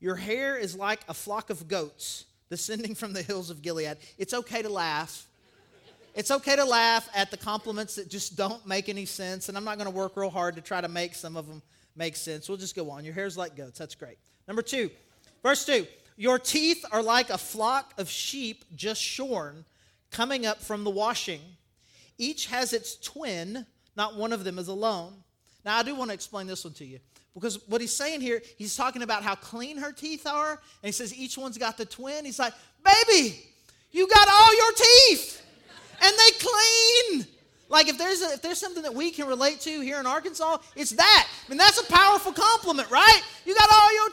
Your 0.00 0.16
hair 0.16 0.56
is 0.56 0.76
like 0.76 1.00
a 1.08 1.14
flock 1.14 1.50
of 1.50 1.68
goats 1.68 2.24
descending 2.50 2.94
from 2.94 3.12
the 3.12 3.22
hills 3.22 3.50
of 3.50 3.62
Gilead. 3.62 3.98
It's 4.16 4.32
okay 4.32 4.62
to 4.62 4.68
laugh. 4.68 5.26
It's 6.14 6.30
okay 6.30 6.56
to 6.56 6.64
laugh 6.64 7.08
at 7.14 7.30
the 7.30 7.36
compliments 7.36 7.94
that 7.96 8.08
just 8.08 8.36
don't 8.36 8.66
make 8.66 8.88
any 8.88 9.04
sense, 9.04 9.48
and 9.48 9.56
I'm 9.56 9.64
not 9.64 9.78
going 9.78 9.90
to 9.90 9.94
work 9.94 10.16
real 10.16 10.30
hard 10.30 10.56
to 10.56 10.60
try 10.60 10.80
to 10.80 10.88
make 10.88 11.14
some 11.14 11.36
of 11.36 11.46
them 11.46 11.62
make 11.94 12.16
sense. 12.16 12.48
We'll 12.48 12.58
just 12.58 12.74
go 12.74 12.90
on. 12.90 13.04
Your 13.04 13.14
hair's 13.14 13.36
like 13.36 13.56
goats. 13.56 13.78
That's 13.78 13.94
great. 13.94 14.18
Number 14.46 14.62
two, 14.62 14.90
verse 15.42 15.64
two 15.64 15.86
Your 16.16 16.38
teeth 16.38 16.84
are 16.90 17.02
like 17.02 17.30
a 17.30 17.38
flock 17.38 17.92
of 17.98 18.08
sheep 18.08 18.64
just 18.74 19.00
shorn, 19.00 19.64
coming 20.10 20.46
up 20.46 20.60
from 20.60 20.84
the 20.84 20.90
washing. 20.90 21.40
Each 22.16 22.46
has 22.46 22.72
its 22.72 22.96
twin, 22.96 23.66
not 23.96 24.16
one 24.16 24.32
of 24.32 24.42
them 24.42 24.58
is 24.58 24.68
alone. 24.68 25.22
Now, 25.64 25.78
I 25.78 25.82
do 25.82 25.94
want 25.94 26.10
to 26.10 26.14
explain 26.14 26.46
this 26.46 26.64
one 26.64 26.74
to 26.74 26.84
you. 26.84 27.00
Because 27.34 27.68
what 27.68 27.80
he's 27.80 27.94
saying 27.94 28.20
here, 28.20 28.42
he's 28.56 28.74
talking 28.74 29.02
about 29.02 29.22
how 29.22 29.34
clean 29.34 29.76
her 29.78 29.92
teeth 29.92 30.26
are, 30.26 30.50
and 30.52 30.58
he 30.82 30.92
says 30.92 31.14
each 31.14 31.38
one's 31.38 31.56
got 31.56 31.76
the 31.76 31.84
twin. 31.84 32.24
He's 32.24 32.38
like, 32.38 32.52
baby, 32.84 33.44
you 33.92 34.08
got 34.08 34.28
all 34.28 34.56
your 34.56 34.72
teeth, 34.72 35.42
and 36.02 36.12
they 36.12 36.38
clean. 36.38 37.26
Like 37.68 37.88
if 37.88 37.98
there's 37.98 38.22
a, 38.22 38.32
if 38.32 38.42
there's 38.42 38.58
something 38.58 38.82
that 38.82 38.94
we 38.94 39.10
can 39.10 39.28
relate 39.28 39.60
to 39.60 39.80
here 39.80 40.00
in 40.00 40.06
Arkansas, 40.06 40.58
it's 40.74 40.90
that. 40.92 41.28
I 41.46 41.50
mean, 41.50 41.58
that's 41.58 41.78
a 41.78 41.92
powerful 41.92 42.32
compliment, 42.32 42.90
right? 42.90 43.20
You 43.44 43.54
got 43.54 43.68
all 43.70 43.94
your 43.94 44.08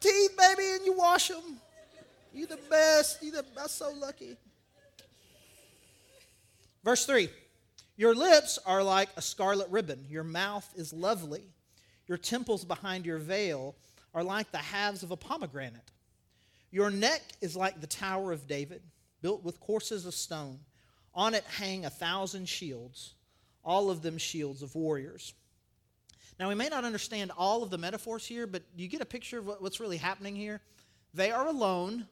teeth, 0.00 0.36
baby, 0.36 0.74
and 0.74 0.84
you 0.84 0.92
wash 0.92 1.28
them. 1.28 1.58
You 2.34 2.46
the 2.46 2.58
best. 2.68 3.22
You 3.22 3.32
the 3.32 3.44
I'm 3.58 3.68
so 3.68 3.92
lucky. 3.92 4.36
Verse 6.84 7.06
three. 7.06 7.30
Your 7.96 8.14
lips 8.14 8.58
are 8.66 8.82
like 8.82 9.08
a 9.16 9.22
scarlet 9.22 9.68
ribbon. 9.70 10.04
Your 10.08 10.24
mouth 10.24 10.70
is 10.76 10.92
lovely. 10.92 11.44
Your 12.06 12.18
temples 12.18 12.64
behind 12.64 13.06
your 13.06 13.18
veil 13.18 13.74
are 14.14 14.22
like 14.22 14.50
the 14.52 14.58
halves 14.58 15.02
of 15.02 15.10
a 15.10 15.16
pomegranate. 15.16 15.90
Your 16.70 16.90
neck 16.90 17.22
is 17.40 17.56
like 17.56 17.80
the 17.80 17.86
Tower 17.86 18.32
of 18.32 18.46
David, 18.46 18.82
built 19.22 19.42
with 19.42 19.60
courses 19.60 20.04
of 20.04 20.14
stone. 20.14 20.58
On 21.14 21.34
it 21.34 21.44
hang 21.44 21.86
a 21.86 21.90
thousand 21.90 22.48
shields, 22.48 23.14
all 23.64 23.88
of 23.88 24.02
them 24.02 24.18
shields 24.18 24.62
of 24.62 24.74
warriors. 24.74 25.32
Now, 26.38 26.50
we 26.50 26.54
may 26.54 26.68
not 26.68 26.84
understand 26.84 27.32
all 27.36 27.62
of 27.62 27.70
the 27.70 27.78
metaphors 27.78 28.26
here, 28.26 28.46
but 28.46 28.62
you 28.76 28.88
get 28.88 29.00
a 29.00 29.06
picture 29.06 29.38
of 29.38 29.46
what's 29.46 29.80
really 29.80 29.96
happening 29.96 30.36
here. 30.36 30.60
They 31.14 31.30
are 31.30 31.46
alone 31.46 32.06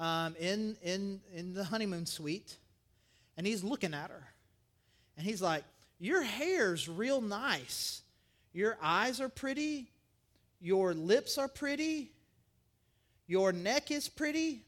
um, 0.00 0.34
in, 0.40 0.76
in, 0.82 1.20
in 1.32 1.54
the 1.54 1.62
honeymoon 1.62 2.06
suite, 2.06 2.56
and 3.36 3.46
he's 3.46 3.62
looking 3.62 3.94
at 3.94 4.10
her. 4.10 4.29
And 5.20 5.28
he's 5.28 5.42
like, 5.42 5.64
Your 5.98 6.22
hair's 6.22 6.88
real 6.88 7.20
nice. 7.20 8.00
Your 8.54 8.78
eyes 8.80 9.20
are 9.20 9.28
pretty. 9.28 9.90
Your 10.62 10.94
lips 10.94 11.36
are 11.36 11.46
pretty. 11.46 12.10
Your 13.26 13.52
neck 13.52 13.90
is 13.90 14.08
pretty. 14.08 14.64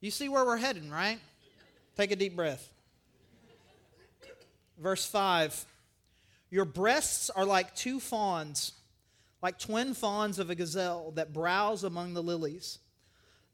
You 0.00 0.10
see 0.10 0.28
where 0.28 0.44
we're 0.44 0.56
heading, 0.56 0.90
right? 0.90 1.20
Take 1.96 2.10
a 2.10 2.16
deep 2.16 2.34
breath. 2.34 2.68
Verse 4.80 5.06
5 5.06 5.64
Your 6.50 6.64
breasts 6.64 7.30
are 7.30 7.44
like 7.44 7.76
two 7.76 8.00
fawns, 8.00 8.72
like 9.42 9.60
twin 9.60 9.94
fawns 9.94 10.40
of 10.40 10.50
a 10.50 10.56
gazelle 10.56 11.12
that 11.12 11.32
browse 11.32 11.84
among 11.84 12.14
the 12.14 12.22
lilies. 12.22 12.80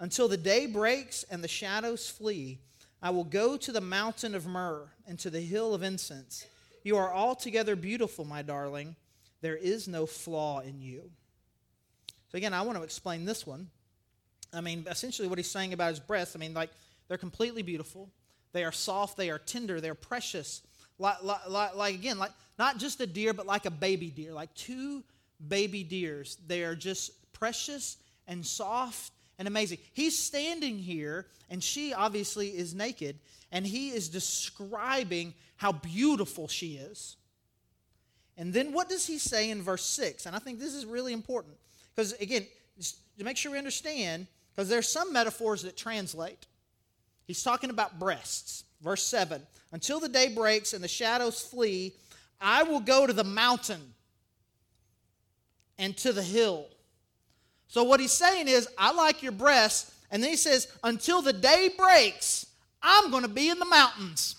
Until 0.01 0.27
the 0.27 0.39
day 0.39 0.65
breaks 0.65 1.23
and 1.25 1.45
the 1.45 1.49
shadows 1.49 2.09
flee, 2.09 2.61
I 3.03 3.11
will 3.11 3.25
go 3.25 3.57
to 3.57 3.73
the 3.73 3.81
mountain 3.81 4.35
of 4.35 4.47
myrrh 4.47 4.89
and 5.07 5.19
to 5.21 5.31
the 5.31 5.41
hill 5.41 5.75
of 5.75 5.83
incense. 5.83 6.47
You 6.83 6.97
are 6.97 7.13
altogether 7.13 7.77
beautiful, 7.77 8.25
my 8.25 8.43
darling. 8.43 8.97
There 9.41 9.57
is 9.57 9.87
no 9.87 10.07
flaw 10.07 10.61
in 10.61 10.81
you. 10.81 11.11
So, 12.31 12.37
again, 12.37 12.53
I 12.53 12.63
want 12.63 12.77
to 12.77 12.85
explain 12.85 13.25
this 13.25 13.47
one. 13.47 13.69
I 14.53 14.61
mean, 14.61 14.87
essentially, 14.91 15.29
what 15.29 15.39
he's 15.39 15.51
saying 15.51 15.73
about 15.73 15.91
his 15.91 16.01
breasts, 16.01 16.35
I 16.35 16.39
mean, 16.39 16.55
like, 16.55 16.71
they're 17.07 17.19
completely 17.19 17.63
beautiful. 17.63 18.11
They 18.53 18.65
are 18.65 18.73
soft, 18.73 19.17
they 19.17 19.31
are 19.31 19.39
tender, 19.39 19.81
they're 19.81 19.95
precious. 19.95 20.63
Like, 20.99 21.23
like, 21.23 21.75
like, 21.77 21.95
again, 21.95 22.19
like 22.19 22.33
not 22.59 22.79
just 22.79 23.01
a 23.01 23.07
deer, 23.07 23.33
but 23.33 23.47
like 23.47 23.67
a 23.67 23.71
baby 23.71 24.11
deer, 24.11 24.33
like 24.33 24.53
two 24.55 25.05
baby 25.47 25.85
deers. 25.85 26.39
They 26.47 26.65
are 26.65 26.75
just 26.75 27.33
precious 27.33 27.99
and 28.27 28.45
soft 28.45 29.13
and 29.39 29.47
amazing. 29.49 29.79
He's 29.93 30.19
standing 30.19 30.79
here, 30.79 31.27
and 31.49 31.63
she 31.63 31.95
obviously 31.95 32.49
is 32.49 32.75
naked, 32.75 33.19
and 33.53 33.67
he 33.67 33.91
is 33.91 34.09
describing 34.09 35.35
how 35.57 35.73
beautiful 35.73 36.49
she 36.49 36.75
is. 36.75 37.17
And 38.37 38.53
then 38.53 38.73
what 38.73 38.89
does 38.89 39.07
he 39.07 39.19
say 39.19 39.51
in 39.51 39.63
verse 39.63 39.85
6? 39.85 40.27
And 40.27 40.37
I 40.37 40.39
think 40.39 40.59
this 40.59 40.75
is 40.75 40.87
really 40.87 41.13
important 41.13 41.57
because, 41.95 42.13
again, 42.15 42.47
to 43.19 43.25
make 43.25 43.37
sure 43.37 43.51
we 43.51 43.59
understand, 43.59 44.27
because 44.55 44.69
there's 44.69 44.89
some 44.89 45.13
metaphors 45.13 45.63
that 45.63 45.77
translate. 45.77 46.47
He's 47.27 47.43
talking 47.43 47.71
about 47.71 47.99
breasts. 47.99 48.65
Verse 48.81 49.03
7 49.03 49.43
Until 49.73 50.01
the 50.01 50.09
day 50.09 50.29
breaks 50.29 50.73
and 50.73 50.83
the 50.83 50.89
shadows 50.89 51.41
flee, 51.41 51.95
I 52.41 52.63
will 52.63 52.81
go 52.81 53.07
to 53.07 53.13
the 53.13 53.25
mountain 53.25 53.95
and 55.79 55.97
to 55.99 56.13
the 56.13 56.23
hill. 56.23 56.67
So, 57.69 57.85
what 57.85 58.01
he's 58.01 58.13
saying 58.13 58.49
is, 58.49 58.69
I 58.77 58.93
like 58.93 59.23
your 59.23 59.33
breasts. 59.33 59.95
And 60.11 60.23
then 60.23 60.31
he 60.31 60.37
says, 60.37 60.69
Until 60.83 61.23
the 61.23 61.33
day 61.33 61.71
breaks, 61.77 62.47
I'm 62.83 63.11
going 63.11 63.23
to 63.23 63.29
be 63.29 63.49
in 63.51 63.59
the 63.59 63.67
mountains. 63.67 64.37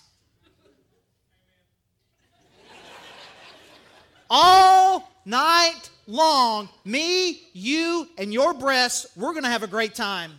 All 4.30 5.12
night 5.26 5.90
long, 6.06 6.70
me, 6.86 7.42
you, 7.54 8.08
and 8.18 8.34
your 8.34 8.54
breasts, 8.54 9.08
we're 9.16 9.32
going 9.32 9.44
to 9.44 9.50
have 9.50 9.64
a 9.64 9.68
great 9.68 9.96
time. 9.96 10.34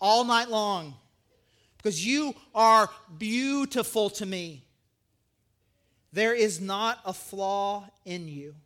All 0.00 0.24
night 0.24 0.48
long 0.48 0.94
because 1.86 2.04
you 2.04 2.34
are 2.52 2.90
beautiful 3.16 4.10
to 4.10 4.26
me. 4.26 4.60
There 6.12 6.34
is 6.34 6.60
not 6.60 6.98
a 7.04 7.12
flaw 7.12 7.88
in 8.04 8.26
you. 8.26 8.56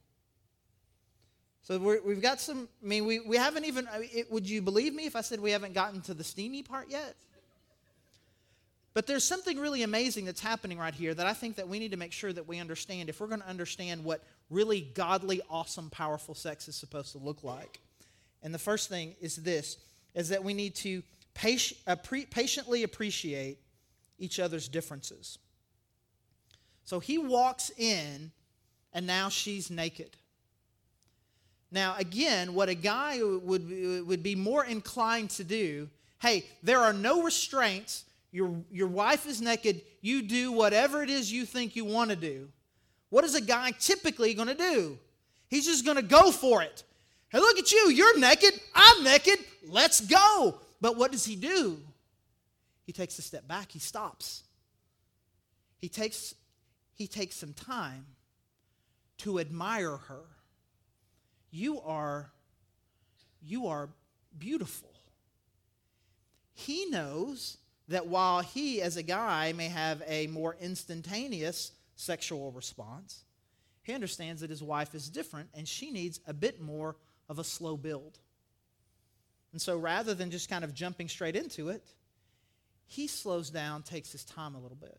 So 1.71 1.79
we 1.79 2.15
have 2.15 2.21
got 2.21 2.41
some, 2.41 2.69
I 2.83 2.87
mean, 2.87 3.07
we, 3.07 3.21
we 3.21 3.37
haven't 3.37 3.65
even, 3.65 3.87
it, 4.13 4.29
would 4.33 4.51
you 4.51 4.61
believe 4.61 4.93
me 4.93 5.07
if 5.07 5.15
I 5.15 5.21
said 5.21 5.39
we 5.39 5.53
haven't 5.53 5.73
gotten 5.73 6.01
to 6.01 6.15
the 6.15 6.25
steamy 6.25 6.65
part 6.65 6.91
yet? 6.91 7.15
But 8.93 9.07
there's 9.07 9.23
something 9.23 9.57
really 9.57 9.85
amazing 9.85 10.25
that's 10.25 10.41
happening 10.41 10.79
right 10.79 10.93
here 10.93 11.15
that 11.15 11.27
I 11.29 11.33
think 11.33 11.55
that 11.55 11.69
we 11.69 11.79
need 11.79 11.93
to 11.93 11.97
make 11.97 12.11
sure 12.11 12.33
that 12.33 12.49
we 12.49 12.59
understand 12.59 13.09
if 13.09 13.21
we're 13.21 13.29
going 13.29 13.43
to 13.43 13.47
understand 13.47 14.03
what 14.03 14.25
really 14.51 14.81
godly, 14.81 15.43
awesome, 15.49 15.91
powerful 15.91 16.35
sex 16.35 16.67
is 16.67 16.75
supposed 16.75 17.13
to 17.13 17.19
look 17.19 17.45
like. 17.45 17.79
And 18.43 18.53
the 18.53 18.59
first 18.59 18.89
thing 18.89 19.15
is 19.21 19.37
this, 19.37 19.77
is 20.17 20.31
that 20.31 20.43
we 20.43 20.55
need 20.55 20.75
to 20.75 21.05
patiently 21.35 22.83
appreciate 22.83 23.59
each 24.19 24.41
other's 24.41 24.67
differences. 24.67 25.39
So 26.85 26.99
he 26.99 27.17
walks 27.17 27.71
in, 27.79 28.33
and 28.93 29.07
now 29.07 29.29
she's 29.29 29.71
naked. 29.71 30.17
Now, 31.73 31.95
again, 31.99 32.55
what 32.55 32.69
a 32.69 32.75
guy 32.75 33.21
would, 33.23 34.07
would 34.07 34.23
be 34.23 34.35
more 34.35 34.65
inclined 34.65 35.31
to 35.31 35.45
do 35.45 35.89
hey, 36.21 36.45
there 36.63 36.81
are 36.81 36.93
no 36.93 37.23
restraints. 37.23 38.05
Your, 38.31 38.55
your 38.71 38.89
wife 38.89 39.27
is 39.27 39.41
naked. 39.41 39.81
You 40.03 40.23
do 40.23 40.53
whatever 40.53 41.03
it 41.03 41.11
is 41.11 41.33
you 41.33 41.47
think 41.47 41.75
you 41.75 41.85
want 41.85 42.11
to 42.11 42.17
do. 42.17 42.49
What 43.09 43.25
is 43.25 43.35
a 43.35 43.41
guy 43.41 43.73
typically 43.73 44.35
going 44.35 44.49
to 44.49 44.55
do? 44.55 44.99
He's 45.49 45.65
just 45.65 45.85
going 45.85 45.97
to 45.97 46.03
go 46.03 46.31
for 46.31 46.63
it. 46.63 46.85
Hey, 47.31 47.39
look 47.39 47.59
at 47.59 47.73
you. 47.73 47.91
You're 47.91 48.19
naked. 48.19 48.53
I'm 48.75 49.03
naked. 49.03 49.39
Let's 49.67 50.01
go. 50.01 50.61
But 50.81 50.97
what 50.97 51.11
does 51.11 51.25
he 51.25 51.37
do? 51.37 51.79
He 52.85 52.93
takes 52.93 53.19
a 53.19 53.23
step 53.23 53.47
back, 53.47 53.71
he 53.73 53.79
stops. 53.79 54.43
He 55.79 55.89
takes, 55.89 56.35
he 56.95 57.07
takes 57.07 57.37
some 57.37 57.53
time 57.53 58.05
to 59.19 59.39
admire 59.39 59.97
her. 59.97 60.25
You 61.51 61.81
are, 61.81 62.31
you 63.43 63.67
are 63.67 63.89
beautiful. 64.39 64.93
He 66.53 66.87
knows 66.87 67.59
that 67.89 68.07
while 68.07 68.41
he, 68.41 68.81
as 68.83 68.97
a 68.97 69.03
guy, 69.03 69.53
may 69.53 69.69
have 69.69 70.03
a 70.07 70.29
more 70.29 70.57
instantaneous 70.61 71.73
sexual 71.97 72.53
response, 72.53 73.25
he 73.83 73.93
understands 73.93 74.41
that 74.43 74.51
his 74.51 74.63
wife 74.63 74.95
is 74.95 75.09
different 75.09 75.49
and 75.55 75.67
she 75.67 75.91
needs 75.91 76.21
a 76.27 76.33
bit 76.33 76.61
more 76.61 76.97
of 77.29 77.39
a 77.39 77.45
slow 77.45 77.77
build. 77.77 78.19
And 79.53 79.61
so 79.61 79.77
rather 79.77 80.15
than 80.15 80.31
just 80.31 80.49
kind 80.49 80.63
of 80.63 80.75
jumping 80.75 81.09
straight 81.09 81.35
into 81.35 81.71
it, 81.71 81.85
he 82.87 83.07
slows 83.07 83.51
down, 83.51 83.83
takes 83.83 84.13
his 84.13 84.25
time 84.25 84.55
a 84.55 84.61
little 84.61 84.77
bit. 84.77 84.99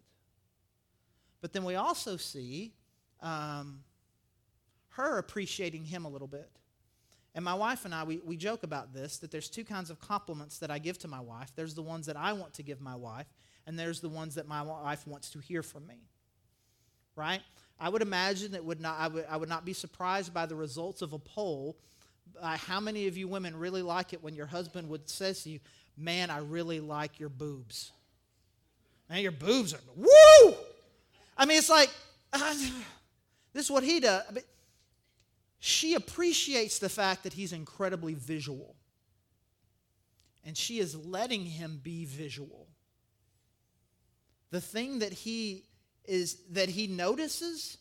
But 1.41 1.53
then 1.53 1.63
we 1.63 1.75
also 1.75 2.17
see 2.17 2.74
um, 3.22 3.79
her 4.91 5.17
appreciating 5.17 5.86
him 5.86 6.05
a 6.05 6.10
little 6.10 6.27
bit. 6.27 6.50
And 7.33 7.45
my 7.45 7.53
wife 7.53 7.86
and 7.86 7.95
I, 7.95 8.03
we, 8.03 8.19
we 8.25 8.36
joke 8.36 8.63
about 8.63 8.93
this 8.93 9.17
that 9.19 9.31
there's 9.31 9.50
two 9.50 9.63
kinds 9.63 9.89
of 9.89 10.00
compliments 10.00 10.57
that 10.60 10.69
I 10.69 10.79
give 10.79 10.98
to 11.00 11.07
my 11.07 11.21
wife. 11.21 11.51
There's 11.55 11.74
the 11.74 11.81
ones 11.81 12.05
that 12.07 12.17
I 12.17 12.33
want 12.33 12.53
to 12.55 12.63
give 12.63 12.81
my 12.81 12.95
wife, 12.95 13.27
and 13.65 13.79
there's 13.79 14.01
the 14.01 14.10
ones 14.10 14.36
that 14.36 14.48
my 14.48 14.62
wife 14.62 15.07
wants 15.07 15.29
to 15.31 15.39
hear 15.39 15.63
from 15.63 15.88
me. 15.88 16.01
Right? 17.15 17.41
I 17.79 17.89
would 17.89 18.01
imagine 18.01 18.51
that 18.51 18.63
would 18.63 18.81
not, 18.81 19.00
I, 19.00 19.07
would, 19.07 19.25
I 19.29 19.38
would 19.38 19.50
not 19.50 19.65
be 19.65 19.74
surprised 19.74 20.33
by 20.33 20.45
the 20.45 20.55
results 20.55 21.01
of 21.01 21.13
a 21.13 21.19
poll 21.19 21.77
uh, 22.39 22.57
how 22.57 22.79
many 22.79 23.07
of 23.07 23.17
you 23.17 23.27
women 23.27 23.57
really 23.57 23.81
like 23.81 24.13
it 24.13 24.24
when 24.24 24.36
your 24.36 24.45
husband 24.45 24.88
would 24.89 25.10
say 25.10 25.33
to 25.33 25.50
you, 25.50 25.60
Man, 25.98 26.29
I 26.29 26.39
really 26.39 26.79
like 26.79 27.19
your 27.19 27.29
boobs? 27.29 27.91
Man, 29.10 29.21
your 29.21 29.33
boobs 29.33 29.74
are, 29.74 29.79
woo! 29.95 30.55
I 31.38 31.45
mean, 31.45 31.57
it's 31.57 31.69
like, 31.69 31.89
uh, 32.31 32.53
this 33.53 33.65
is 33.65 33.71
what 33.71 33.83
he 33.83 34.00
does. 34.00 34.24
She 35.63 35.94
appreciates 35.94 36.80
the 36.80 36.89
fact 36.89 37.22
that 37.24 37.34
he's 37.34 37.53
incredibly 37.53 38.15
visual. 38.15 38.75
And 40.44 40.58
she 40.58 40.80
is 40.80 40.96
letting 40.96 41.46
him 41.46 41.80
be 41.84 42.06
visual. 42.06 42.68
The 44.50 44.60
thing 44.60 45.00
that 45.00 45.13
he 45.13 45.65
is 46.03 46.38
that 46.50 46.68
he 46.68 46.88
notices, 46.88 47.77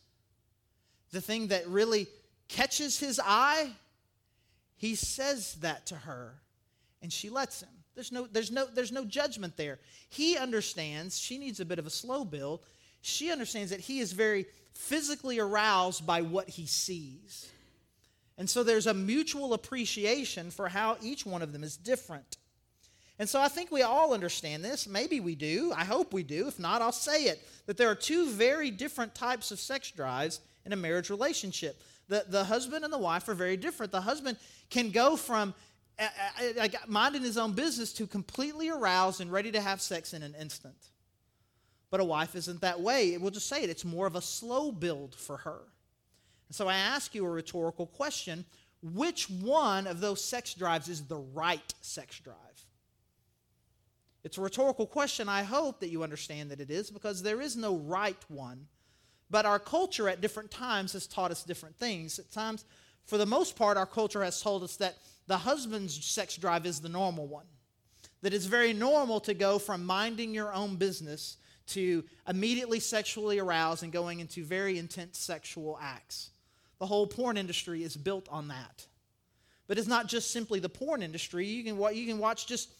the 1.11 1.23
thing 1.23 1.49
that 1.49 1.67
really 1.69 2.07
catches 2.49 3.01
his 3.01 3.19
eye, 3.25 3.71
he 4.77 4.95
says 4.95 5.55
that 5.63 5.87
to 5.87 5.95
her, 5.95 6.35
and 7.01 7.11
she 7.11 7.31
lets 7.31 7.63
him. 7.63 7.71
There's 7.95 8.13
no, 8.13 8.27
there's, 8.27 8.51
no, 8.51 8.67
there's 8.67 8.93
no 8.93 9.07
judgment 9.07 9.57
there. 9.57 9.79
He 10.11 10.37
understands 10.37 11.19
she 11.19 11.39
needs 11.39 11.61
a 11.61 11.65
bit 11.65 11.79
of 11.79 11.87
a 11.87 11.91
slow 11.91 12.27
build. 12.27 12.61
She 13.01 13.33
understands 13.33 13.71
that 13.71 13.81
he 13.81 14.01
is 14.01 14.13
very 14.13 14.45
physically 14.75 15.39
aroused 15.39 16.07
by 16.07 16.21
what 16.21 16.51
he 16.51 16.67
sees. 16.67 17.49
And 18.41 18.51
so 18.51 18.65
there's 18.65 18.89
a 18.89 18.95
mutual 18.95 19.55
appreciation 19.55 20.51
for 20.51 20.69
how 20.69 20.97
each 21.01 21.25
one 21.25 21.43
of 21.43 21.53
them 21.53 21.63
is 21.63 21.77
different. 21.77 22.39
And 23.21 23.29
so 23.29 23.41
I 23.41 23.47
think 23.47 23.71
we 23.71 23.83
all 23.83 24.13
understand 24.13 24.65
this. 24.65 24.89
Maybe 24.89 25.21
we 25.21 25.37
do. 25.37 25.73
I 25.77 25.85
hope 25.85 26.13
we 26.13 26.25
do. 26.25 26.49
If 26.49 26.59
not, 26.59 26.83
I'll 26.83 26.91
say 26.91 27.27
it 27.27 27.47
that 27.67 27.77
there 27.77 27.89
are 27.89 27.95
two 27.95 28.29
very 28.31 28.73
different 28.73 29.15
types 29.15 29.53
of 29.53 29.61
sex 29.61 29.93
drives 29.93 30.41
in 30.67 30.73
a 30.73 30.77
marriage 30.77 31.11
relationship 31.11 31.81
the, 32.11 32.25
the 32.29 32.45
husband 32.45 32.85
and 32.85 32.93
the 32.93 32.99
wife 32.99 33.29
are 33.29 33.35
very 33.35 33.57
different. 33.57 33.93
The 33.93 34.01
husband 34.01 34.37
can 34.69 34.91
go 34.91 35.17
from 35.17 35.55
uh, 35.99 36.09
uh, 36.61 36.69
minding 36.87 37.23
his 37.23 37.39
own 37.39 37.53
business 37.53 37.93
to 37.95 38.07
completely 38.07 38.69
aroused 38.69 39.21
and 39.21 39.33
ready 39.33 39.53
to 39.53 39.61
have 39.61 39.81
sex 39.81 40.13
in 40.13 40.23
an 40.23 40.35
instant. 40.39 40.75
But 41.89 42.01
a 42.01 42.05
wife 42.05 42.35
isn't 42.35 42.61
that 42.61 42.81
way. 42.81 43.17
We'll 43.17 43.31
just 43.31 43.49
say 43.49 43.63
it. 43.63 43.71
It's 43.71 43.85
more 43.85 44.07
of 44.07 44.17
a 44.17 44.21
slow 44.21 44.73
build 44.73 45.15
for 45.15 45.39
her. 45.39 45.61
And 46.51 46.57
so 46.57 46.67
I 46.67 46.75
ask 46.75 47.15
you 47.15 47.25
a 47.25 47.31
rhetorical 47.31 47.87
question 47.87 48.45
which 48.83 49.31
one 49.31 49.87
of 49.87 50.01
those 50.01 50.25
sex 50.25 50.53
drives 50.53 50.89
is 50.89 51.03
the 51.03 51.19
right 51.33 51.75
sex 51.81 52.19
drive? 52.19 52.37
It's 54.25 54.37
a 54.37 54.41
rhetorical 54.41 54.89
question. 54.89 55.29
I 55.29 55.45
hope 55.45 55.79
that 55.79 55.91
you 55.91 56.03
understand 56.03 56.51
that 56.51 56.61
it 56.61 56.69
is 56.69 56.91
because 56.91 57.23
there 57.23 57.41
is 57.41 57.57
no 57.57 57.77
right 57.77 58.17
one. 58.27 58.67
But 59.31 59.47
our 59.47 59.61
culture 59.61 60.09
at 60.09 60.21
different 60.21 60.51
times 60.51 60.93
has 60.95 61.07
taught 61.07 61.31
us 61.31 61.45
different 61.45 61.77
things. 61.77 62.19
At 62.19 62.33
times, 62.33 62.65
for 63.05 63.17
the 63.17 63.27
most 63.27 63.55
part, 63.55 63.77
our 63.77 63.87
culture 63.87 64.25
has 64.25 64.43
told 64.43 64.65
us 64.65 64.75
that 64.79 64.97
the 65.29 65.39
husband's 65.39 66.05
sex 66.05 66.37
drive 66.37 66.67
is 66.67 66.81
the 66.81 66.89
normal 66.89 67.29
one. 67.29 67.47
That 68.23 68.35
it's 68.35 68.47
very 68.47 68.73
normal 68.73 69.21
to 69.21 69.35
go 69.35 69.61
from 69.61 69.85
minding 69.85 70.35
your 70.35 70.53
own 70.53 70.75
business 70.75 71.37
to 71.69 72.03
immediately 72.27 72.81
sexually 72.81 73.39
aroused 73.39 73.85
and 73.85 73.93
going 73.93 74.19
into 74.19 74.45
very 74.45 74.79
intense 74.79 75.17
sexual 75.17 75.79
acts. 75.81 76.31
The 76.81 76.87
whole 76.87 77.07
porn 77.07 77.37
industry 77.37 77.85
is 77.85 77.97
built 77.97 78.29
on 78.29 78.49
that. 78.49 78.87
But 79.69 79.79
it's 79.79 79.87
not 79.87 80.09
just 80.09 80.33
simply 80.33 80.59
the 80.59 80.69
porn 80.69 81.03
industry. 81.03 81.47
You 81.47 81.63
can, 81.63 81.95
you 81.95 82.07
can 82.07 82.19
watch 82.19 82.47
just 82.47 82.71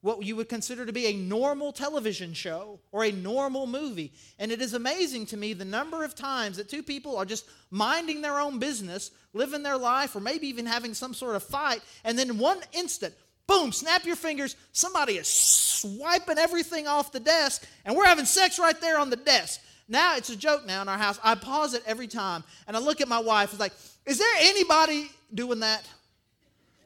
what 0.00 0.24
you 0.24 0.36
would 0.36 0.48
consider 0.48 0.86
to 0.86 0.92
be 0.92 1.06
a 1.06 1.12
normal 1.12 1.72
television 1.72 2.32
show 2.32 2.78
or 2.92 3.04
a 3.04 3.10
normal 3.10 3.66
movie. 3.66 4.12
And 4.38 4.52
it 4.52 4.62
is 4.62 4.74
amazing 4.74 5.26
to 5.26 5.36
me 5.36 5.52
the 5.52 5.64
number 5.64 6.04
of 6.04 6.14
times 6.14 6.56
that 6.56 6.68
two 6.68 6.82
people 6.82 7.16
are 7.16 7.24
just 7.24 7.46
minding 7.70 8.22
their 8.22 8.38
own 8.38 8.60
business, 8.60 9.10
living 9.34 9.62
their 9.62 9.76
life, 9.76 10.14
or 10.14 10.20
maybe 10.20 10.46
even 10.46 10.66
having 10.66 10.94
some 10.94 11.14
sort 11.14 11.34
of 11.34 11.42
fight, 11.42 11.82
and 12.04 12.18
then 12.18 12.30
in 12.30 12.38
one 12.38 12.60
instant, 12.72 13.12
boom, 13.48 13.72
snap 13.72 14.04
your 14.04 14.16
fingers, 14.16 14.54
somebody 14.72 15.14
is 15.14 15.26
swiping 15.26 16.38
everything 16.38 16.86
off 16.86 17.10
the 17.10 17.20
desk, 17.20 17.66
and 17.84 17.96
we're 17.96 18.04
having 18.04 18.24
sex 18.24 18.58
right 18.58 18.80
there 18.80 19.00
on 19.00 19.10
the 19.10 19.16
desk. 19.16 19.60
Now 19.88 20.16
it's 20.16 20.28
a 20.28 20.36
joke 20.36 20.66
now 20.66 20.82
in 20.82 20.88
our 20.88 20.98
house. 20.98 21.18
I 21.24 21.34
pause 21.34 21.74
it 21.74 21.82
every 21.86 22.06
time, 22.06 22.44
and 22.66 22.76
I 22.76 22.80
look 22.80 23.00
at 23.00 23.08
my 23.08 23.18
wife. 23.18 23.50
It's 23.50 23.60
like, 23.60 23.72
is 24.04 24.18
there 24.18 24.28
anybody 24.40 25.10
doing 25.34 25.60
that? 25.60 25.88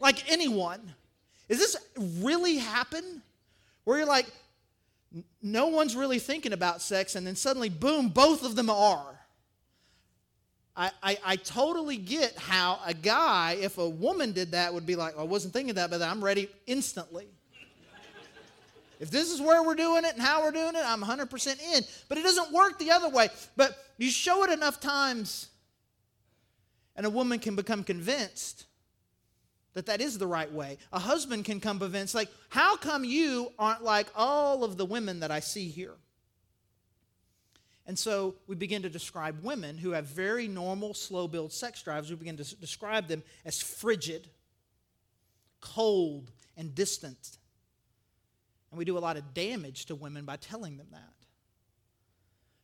Like 0.00 0.30
anyone? 0.30 0.80
Is 1.48 1.58
this 1.58 1.76
really 2.20 2.56
happen? 2.56 3.22
Where 3.84 3.98
you're 3.98 4.06
like, 4.06 4.26
no 5.42 5.66
one's 5.66 5.96
really 5.96 6.20
thinking 6.20 6.52
about 6.52 6.80
sex, 6.80 7.16
and 7.16 7.26
then 7.26 7.36
suddenly, 7.36 7.68
boom, 7.68 8.08
both 8.08 8.44
of 8.44 8.54
them 8.54 8.70
are. 8.70 9.18
I, 10.74 10.90
I, 11.02 11.18
I, 11.22 11.36
totally 11.36 11.98
get 11.98 12.34
how 12.38 12.80
a 12.86 12.94
guy, 12.94 13.58
if 13.60 13.76
a 13.76 13.86
woman 13.86 14.32
did 14.32 14.52
that, 14.52 14.72
would 14.72 14.86
be 14.86 14.96
like, 14.96 15.12
oh, 15.18 15.20
I 15.20 15.24
wasn't 15.24 15.52
thinking 15.52 15.74
that, 15.74 15.90
but 15.90 16.00
I'm 16.00 16.24
ready 16.24 16.48
instantly. 16.66 17.26
If 19.02 19.10
this 19.10 19.32
is 19.32 19.40
where 19.40 19.64
we're 19.64 19.74
doing 19.74 20.04
it 20.04 20.14
and 20.14 20.22
how 20.22 20.42
we're 20.44 20.52
doing 20.52 20.76
it, 20.76 20.82
I'm 20.84 21.02
100% 21.02 21.74
in. 21.74 21.82
But 22.08 22.18
it 22.18 22.22
doesn't 22.22 22.52
work 22.52 22.78
the 22.78 22.92
other 22.92 23.08
way. 23.08 23.30
But 23.56 23.76
you 23.98 24.08
show 24.08 24.44
it 24.44 24.50
enough 24.50 24.80
times, 24.80 25.48
and 26.94 27.04
a 27.04 27.10
woman 27.10 27.40
can 27.40 27.56
become 27.56 27.82
convinced 27.82 28.66
that 29.74 29.86
that 29.86 30.00
is 30.00 30.18
the 30.18 30.26
right 30.28 30.52
way. 30.52 30.78
A 30.92 31.00
husband 31.00 31.44
can 31.44 31.58
come 31.58 31.80
convinced, 31.80 32.14
like, 32.14 32.28
how 32.48 32.76
come 32.76 33.04
you 33.04 33.50
aren't 33.58 33.82
like 33.82 34.06
all 34.14 34.62
of 34.62 34.76
the 34.76 34.86
women 34.86 35.18
that 35.18 35.32
I 35.32 35.40
see 35.40 35.66
here? 35.66 35.96
And 37.84 37.98
so 37.98 38.36
we 38.46 38.54
begin 38.54 38.82
to 38.82 38.88
describe 38.88 39.42
women 39.42 39.78
who 39.78 39.90
have 39.90 40.04
very 40.04 40.46
normal, 40.46 40.94
slow 40.94 41.26
build 41.26 41.52
sex 41.52 41.82
drives. 41.82 42.08
We 42.08 42.14
begin 42.14 42.36
to 42.36 42.56
describe 42.56 43.08
them 43.08 43.24
as 43.44 43.60
frigid, 43.60 44.28
cold, 45.60 46.30
and 46.56 46.72
distant. 46.72 47.38
And 48.72 48.78
we 48.78 48.86
do 48.86 48.96
a 48.96 49.00
lot 49.00 49.18
of 49.18 49.34
damage 49.34 49.84
to 49.86 49.94
women 49.94 50.24
by 50.24 50.36
telling 50.36 50.78
them 50.78 50.88
that. 50.92 51.12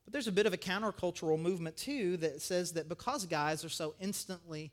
But 0.06 0.14
there's 0.14 0.26
a 0.26 0.32
bit 0.32 0.46
of 0.46 0.54
a 0.54 0.56
countercultural 0.56 1.38
movement, 1.38 1.76
too, 1.76 2.16
that 2.16 2.40
says 2.40 2.72
that 2.72 2.88
because 2.88 3.26
guys 3.26 3.62
are 3.62 3.68
so 3.68 3.94
instantly 4.00 4.72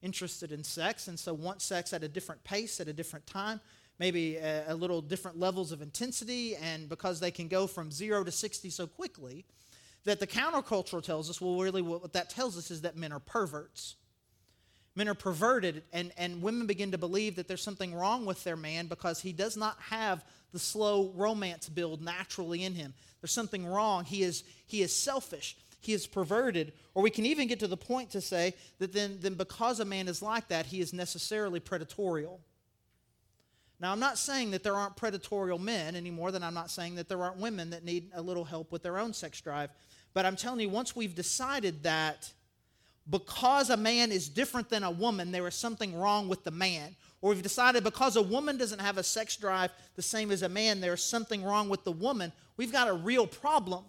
interested 0.00 0.52
in 0.52 0.62
sex 0.62 1.08
and 1.08 1.18
so 1.18 1.34
want 1.34 1.60
sex 1.60 1.92
at 1.92 2.04
a 2.04 2.08
different 2.08 2.44
pace, 2.44 2.78
at 2.78 2.86
a 2.86 2.92
different 2.92 3.26
time, 3.26 3.60
maybe 3.98 4.36
a, 4.36 4.64
a 4.68 4.74
little 4.76 5.02
different 5.02 5.40
levels 5.40 5.72
of 5.72 5.82
intensity, 5.82 6.54
and 6.54 6.88
because 6.88 7.18
they 7.18 7.32
can 7.32 7.48
go 7.48 7.66
from 7.66 7.90
zero 7.90 8.22
to 8.22 8.30
60 8.30 8.70
so 8.70 8.86
quickly, 8.86 9.44
that 10.04 10.20
the 10.20 10.26
counterculture 10.26 11.02
tells 11.02 11.28
us, 11.28 11.40
well, 11.40 11.58
really, 11.58 11.82
what 11.82 12.12
that 12.12 12.30
tells 12.30 12.56
us 12.56 12.70
is 12.70 12.82
that 12.82 12.96
men 12.96 13.10
are 13.10 13.18
perverts. 13.18 13.96
Men 14.96 15.08
are 15.08 15.14
perverted, 15.14 15.84
and, 15.92 16.10
and 16.16 16.42
women 16.42 16.66
begin 16.66 16.90
to 16.90 16.98
believe 16.98 17.36
that 17.36 17.46
there's 17.46 17.62
something 17.62 17.94
wrong 17.94 18.24
with 18.24 18.42
their 18.42 18.56
man 18.56 18.86
because 18.86 19.20
he 19.20 19.32
does 19.32 19.56
not 19.56 19.76
have 19.90 20.24
the 20.52 20.58
slow 20.58 21.12
romance 21.14 21.68
build 21.68 22.02
naturally 22.02 22.64
in 22.64 22.74
him. 22.74 22.94
There's 23.20 23.32
something 23.32 23.66
wrong. 23.66 24.04
He 24.04 24.22
is, 24.22 24.42
he 24.66 24.80
is 24.80 24.94
selfish. 24.94 25.56
He 25.80 25.92
is 25.92 26.06
perverted. 26.06 26.72
Or 26.94 27.02
we 27.02 27.10
can 27.10 27.26
even 27.26 27.46
get 27.46 27.60
to 27.60 27.68
the 27.68 27.76
point 27.76 28.10
to 28.10 28.20
say 28.20 28.54
that 28.78 28.92
then, 28.92 29.18
then 29.20 29.34
because 29.34 29.80
a 29.80 29.84
man 29.84 30.08
is 30.08 30.22
like 30.22 30.48
that, 30.48 30.66
he 30.66 30.80
is 30.80 30.92
necessarily 30.92 31.60
predatorial. 31.60 32.38
Now, 33.78 33.92
I'm 33.92 34.00
not 34.00 34.16
saying 34.16 34.52
that 34.52 34.62
there 34.62 34.74
aren't 34.74 34.96
predatorial 34.96 35.60
men 35.60 35.94
any 35.94 36.10
more 36.10 36.32
than 36.32 36.42
I'm 36.42 36.54
not 36.54 36.70
saying 36.70 36.94
that 36.94 37.08
there 37.08 37.22
aren't 37.22 37.36
women 37.36 37.70
that 37.70 37.84
need 37.84 38.10
a 38.14 38.22
little 38.22 38.44
help 38.44 38.72
with 38.72 38.82
their 38.82 38.98
own 38.98 39.12
sex 39.12 39.40
drive. 39.42 39.70
But 40.14 40.24
I'm 40.24 40.36
telling 40.36 40.60
you, 40.60 40.70
once 40.70 40.96
we've 40.96 41.14
decided 41.14 41.82
that 41.82 42.32
because 43.08 43.70
a 43.70 43.76
man 43.76 44.10
is 44.10 44.28
different 44.28 44.68
than 44.68 44.82
a 44.82 44.90
woman, 44.90 45.32
there 45.32 45.46
is 45.46 45.54
something 45.54 45.94
wrong 45.94 46.28
with 46.28 46.44
the 46.44 46.50
man. 46.50 46.96
Or 47.20 47.30
we've 47.30 47.42
decided 47.42 47.84
because 47.84 48.16
a 48.16 48.22
woman 48.22 48.56
doesn't 48.56 48.80
have 48.80 48.98
a 48.98 49.02
sex 49.02 49.36
drive 49.36 49.70
the 49.94 50.02
same 50.02 50.30
as 50.30 50.42
a 50.42 50.48
man, 50.48 50.80
there's 50.80 51.02
something 51.02 51.42
wrong 51.42 51.68
with 51.68 51.84
the 51.84 51.92
woman. 51.92 52.32
We've 52.56 52.72
got 52.72 52.88
a 52.88 52.92
real 52.92 53.26
problem 53.26 53.84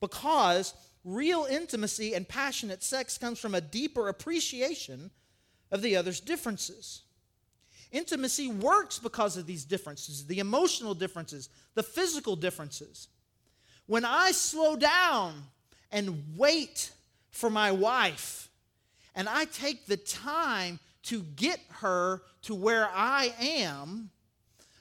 because 0.00 0.74
real 1.04 1.46
intimacy 1.50 2.14
and 2.14 2.26
passionate 2.26 2.82
sex 2.82 3.18
comes 3.18 3.38
from 3.38 3.54
a 3.54 3.60
deeper 3.60 4.08
appreciation 4.08 5.10
of 5.70 5.82
the 5.82 5.96
other's 5.96 6.20
differences. 6.20 7.02
Intimacy 7.92 8.48
works 8.48 8.98
because 8.98 9.36
of 9.36 9.46
these 9.46 9.64
differences 9.64 10.26
the 10.26 10.40
emotional 10.40 10.94
differences, 10.94 11.48
the 11.74 11.82
physical 11.82 12.34
differences. 12.34 13.08
When 13.86 14.04
I 14.04 14.32
slow 14.32 14.76
down 14.76 15.34
and 15.92 16.24
wait 16.36 16.90
for 17.30 17.50
my 17.50 17.72
wife. 17.72 18.48
And 19.14 19.28
I 19.28 19.44
take 19.44 19.86
the 19.86 19.96
time 19.96 20.80
to 21.04 21.22
get 21.22 21.60
her 21.80 22.22
to 22.42 22.54
where 22.54 22.88
I 22.92 23.34
am, 23.40 24.10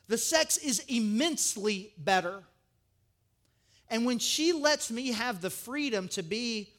the 0.08 0.18
sex 0.18 0.58
is 0.58 0.80
immensely 0.88 1.94
better. 1.98 2.44
And 3.90 4.06
when 4.06 4.20
she 4.20 4.54
lets 4.54 4.90
me 4.90 5.12
have 5.12 5.42
the 5.42 5.50
freedom 5.50 6.08
to 6.10 6.24
be 6.24 6.70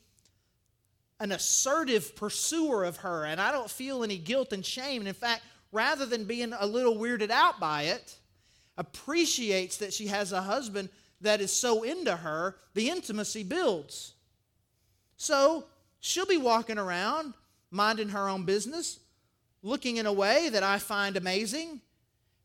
an 1.21 1.33
assertive 1.33 2.17
pursuer 2.17 2.85
of 2.85 2.99
her, 2.99 3.25
and 3.25 3.41
I 3.41 3.53
don't 3.53 3.71
feel 3.71 4.03
any 4.03 4.19
guilt 4.19 4.53
and 4.53 4.65
shame, 4.65 5.03
and 5.03 5.09
in 5.09 5.15
fact, 5.15 5.43
rather 5.71 6.07
than 6.07 6.25
being 6.25 6.53
a 6.59 6.67
little 6.67 6.97
weirded 6.97 7.31
out 7.31 7.61
by 7.61 7.83
it, 7.83 8.17
appreciates 8.77 9.77
that 9.77 9.93
she 9.93 10.09
has 10.09 10.33
a 10.33 10.43
husband 10.43 10.89
that 11.21 11.41
is 11.41 11.53
so 11.53 11.83
into 11.83 12.17
her, 12.17 12.57
the 12.75 12.91
intimacy 12.91 13.45
builds. 13.45 14.15
So 15.17 15.65
she'll 16.01 16.27
be 16.27 16.37
walking 16.37 16.79
around, 16.79 17.35
minding 17.75 18.11
her 18.11 18.29
own 18.29 18.45
business, 18.45 19.01
looking 19.63 19.97
in 19.97 20.07
a 20.07 20.13
way 20.13 20.49
that 20.49 20.63
I 20.63 20.79
find 20.79 21.17
amazing, 21.17 21.81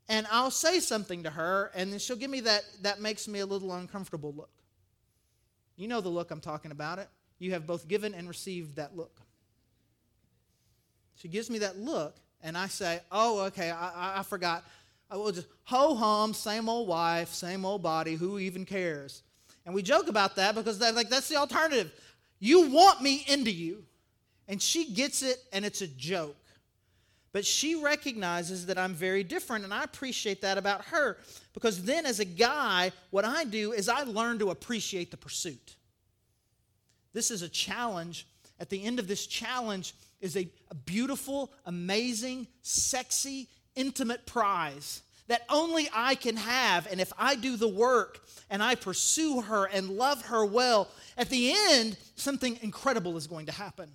and 0.07 0.25
I'll 0.31 0.49
say 0.49 0.79
something 0.79 1.23
to 1.23 1.29
her, 1.29 1.71
and 1.75 1.91
then 1.91 1.99
she'll 1.99 2.15
give 2.15 2.31
me 2.31 2.39
that, 2.41 2.63
that 2.81 2.99
makes 2.99 3.27
me 3.27 3.39
a 3.39 3.45
little 3.45 3.71
uncomfortable 3.73 4.33
look. 4.35 4.49
You 5.75 5.87
know 5.87 6.01
the 6.01 6.09
look 6.09 6.31
I'm 6.31 6.41
talking 6.41 6.71
about 6.71 6.97
it. 6.97 7.07
You 7.37 7.51
have 7.51 7.67
both 7.67 7.87
given 7.87 8.15
and 8.15 8.27
received 8.27 8.77
that 8.77 8.97
look. 8.97 9.21
She 11.15 11.27
gives 11.27 11.49
me 11.49 11.59
that 11.59 11.77
look, 11.77 12.15
and 12.41 12.57
I 12.57 12.67
say, 12.67 12.99
Oh, 13.11 13.41
okay, 13.45 13.69
I, 13.69 14.19
I 14.19 14.23
forgot. 14.23 14.65
I 15.11 15.17
will 15.17 15.31
just 15.31 15.47
ho 15.63 15.95
hum, 15.95 16.33
same 16.33 16.67
old 16.67 16.87
wife, 16.87 17.33
same 17.33 17.65
old 17.65 17.83
body, 17.83 18.15
who 18.15 18.39
even 18.39 18.65
cares? 18.65 19.21
And 19.65 19.75
we 19.75 19.83
joke 19.83 20.07
about 20.07 20.35
that 20.37 20.55
because 20.55 20.79
like 20.79 21.09
that's 21.09 21.29
the 21.29 21.35
alternative. 21.35 21.91
You 22.39 22.69
want 22.69 23.01
me 23.01 23.25
into 23.27 23.51
you. 23.51 23.85
And 24.49 24.61
she 24.61 24.91
gets 24.91 25.21
it, 25.21 25.37
and 25.53 25.63
it's 25.63 25.81
a 25.81 25.87
joke. 25.87 26.35
But 27.31 27.45
she 27.45 27.81
recognizes 27.81 28.65
that 28.65 28.79
I'm 28.79 28.95
very 28.95 29.23
different, 29.23 29.63
and 29.63 29.73
I 29.73 29.83
appreciate 29.83 30.41
that 30.41 30.57
about 30.57 30.85
her. 30.85 31.17
Because 31.53 31.83
then, 31.83 32.05
as 32.05 32.19
a 32.19 32.25
guy, 32.25 32.91
what 33.11 33.23
I 33.23 33.43
do 33.43 33.71
is 33.71 33.87
I 33.87 34.01
learn 34.03 34.39
to 34.39 34.49
appreciate 34.49 35.11
the 35.11 35.17
pursuit. 35.17 35.75
This 37.13 37.29
is 37.29 37.43
a 37.43 37.49
challenge. 37.49 38.27
At 38.59 38.69
the 38.69 38.83
end 38.83 38.99
of 38.99 39.07
this 39.07 39.27
challenge 39.27 39.93
is 40.19 40.35
a, 40.35 40.49
a 40.71 40.75
beautiful, 40.75 41.51
amazing, 41.65 42.47
sexy, 42.63 43.47
intimate 43.75 44.25
prize 44.25 45.03
that 45.27 45.43
only 45.47 45.87
I 45.93 46.15
can 46.15 46.35
have. 46.35 46.91
And 46.91 46.99
if 46.99 47.13
I 47.17 47.35
do 47.35 47.55
the 47.55 47.67
work 47.67 48.25
and 48.49 48.63
I 48.63 48.73
pursue 48.73 49.41
her 49.41 49.65
and 49.65 49.91
love 49.91 50.23
her 50.23 50.43
well, 50.43 50.87
at 51.17 51.29
the 51.29 51.53
end, 51.69 51.97
something 52.15 52.57
incredible 52.63 53.15
is 53.15 53.27
going 53.27 53.45
to 53.45 53.51
happen. 53.51 53.91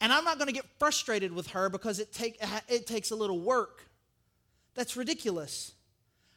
And 0.00 0.12
I'm 0.12 0.24
not 0.24 0.38
going 0.38 0.48
to 0.48 0.52
get 0.52 0.66
frustrated 0.78 1.32
with 1.32 1.48
her 1.48 1.68
because 1.68 1.98
it, 1.98 2.12
take, 2.12 2.38
it 2.68 2.86
takes 2.86 3.10
a 3.10 3.16
little 3.16 3.40
work. 3.40 3.82
That's 4.74 4.96
ridiculous. 4.96 5.72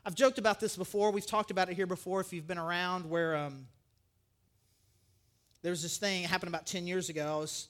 I've 0.06 0.16
joked 0.16 0.38
about 0.38 0.60
this 0.60 0.78
before. 0.78 1.12
We've 1.12 1.26
talked 1.26 1.52
about 1.52 1.70
it 1.70 1.76
here 1.76 1.86
before 1.86 2.22
if 2.22 2.32
you've 2.32 2.48
been 2.48 2.58
around, 2.58 3.10
where 3.10 3.36
um, 3.36 3.68
there 5.62 5.72
was 5.72 5.84
this 5.84 5.98
thing 5.98 6.24
happened 6.24 6.48
about 6.48 6.66
10 6.66 6.88
years 6.88 7.10
ago. 7.10 7.36
I 7.36 7.40
was 7.40 7.68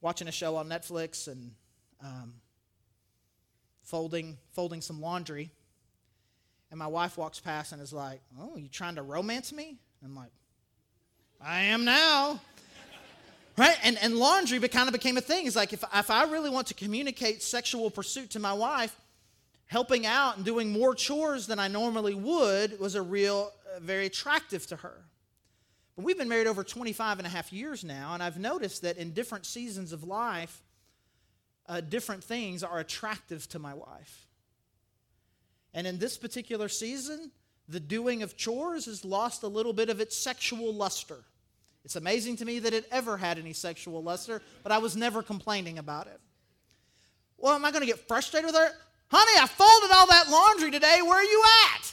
watching 0.00 0.26
a 0.26 0.32
show 0.32 0.56
on 0.56 0.68
Netflix 0.68 1.28
and 1.28 1.52
um, 2.02 2.34
folding, 3.84 4.36
folding 4.52 4.80
some 4.80 5.00
laundry. 5.00 5.52
And 6.70 6.78
my 6.78 6.88
wife 6.88 7.16
walks 7.16 7.38
past 7.38 7.72
and 7.72 7.80
is 7.80 7.92
like, 7.92 8.20
Oh, 8.38 8.56
you 8.56 8.68
trying 8.68 8.96
to 8.96 9.02
romance 9.02 9.52
me? 9.52 9.78
I'm 10.04 10.14
like, 10.14 10.32
I 11.40 11.62
am 11.62 11.84
now. 11.84 12.40
Right? 13.60 13.76
And, 13.82 13.98
and 13.98 14.16
laundry 14.16 14.58
kind 14.70 14.88
of 14.88 14.94
became 14.94 15.18
a 15.18 15.20
thing. 15.20 15.46
It's 15.46 15.54
like 15.54 15.74
if, 15.74 15.84
if 15.94 16.10
I 16.10 16.24
really 16.24 16.48
want 16.48 16.68
to 16.68 16.74
communicate 16.74 17.42
sexual 17.42 17.90
pursuit 17.90 18.30
to 18.30 18.38
my 18.38 18.54
wife, 18.54 18.98
helping 19.66 20.06
out 20.06 20.36
and 20.36 20.46
doing 20.46 20.72
more 20.72 20.94
chores 20.94 21.46
than 21.46 21.58
I 21.58 21.68
normally 21.68 22.14
would 22.14 22.80
was 22.80 22.94
a 22.94 23.02
real, 23.02 23.52
uh, 23.76 23.80
very 23.80 24.06
attractive 24.06 24.66
to 24.68 24.76
her. 24.76 25.04
But 25.94 26.06
we've 26.06 26.16
been 26.16 26.30
married 26.30 26.46
over 26.46 26.64
25 26.64 27.18
and 27.18 27.26
a 27.26 27.28
half 27.28 27.52
years 27.52 27.84
now, 27.84 28.14
and 28.14 28.22
I've 28.22 28.38
noticed 28.38 28.80
that 28.80 28.96
in 28.96 29.12
different 29.12 29.44
seasons 29.44 29.92
of 29.92 30.04
life, 30.04 30.62
uh, 31.68 31.82
different 31.82 32.24
things 32.24 32.64
are 32.64 32.78
attractive 32.78 33.46
to 33.50 33.58
my 33.58 33.74
wife. 33.74 34.26
And 35.74 35.86
in 35.86 35.98
this 35.98 36.16
particular 36.16 36.70
season, 36.70 37.30
the 37.68 37.78
doing 37.78 38.22
of 38.22 38.38
chores 38.38 38.86
has 38.86 39.04
lost 39.04 39.42
a 39.42 39.48
little 39.48 39.74
bit 39.74 39.90
of 39.90 40.00
its 40.00 40.16
sexual 40.16 40.72
luster. 40.72 41.24
It's 41.84 41.96
amazing 41.96 42.36
to 42.36 42.44
me 42.44 42.58
that 42.60 42.74
it 42.74 42.86
ever 42.90 43.16
had 43.16 43.38
any 43.38 43.52
sexual 43.52 44.02
luster, 44.02 44.42
but 44.62 44.72
I 44.72 44.78
was 44.78 44.96
never 44.96 45.22
complaining 45.22 45.78
about 45.78 46.06
it. 46.06 46.20
Well, 47.38 47.54
am 47.54 47.64
I 47.64 47.70
going 47.70 47.80
to 47.80 47.86
get 47.86 48.06
frustrated 48.06 48.46
with 48.46 48.56
her? 48.56 48.70
Honey, 49.10 49.32
I 49.40 49.46
folded 49.46 49.90
all 49.92 50.06
that 50.06 50.30
laundry 50.30 50.70
today. 50.70 51.00
Where 51.02 51.18
are 51.18 51.24
you 51.24 51.42
at? 51.74 51.92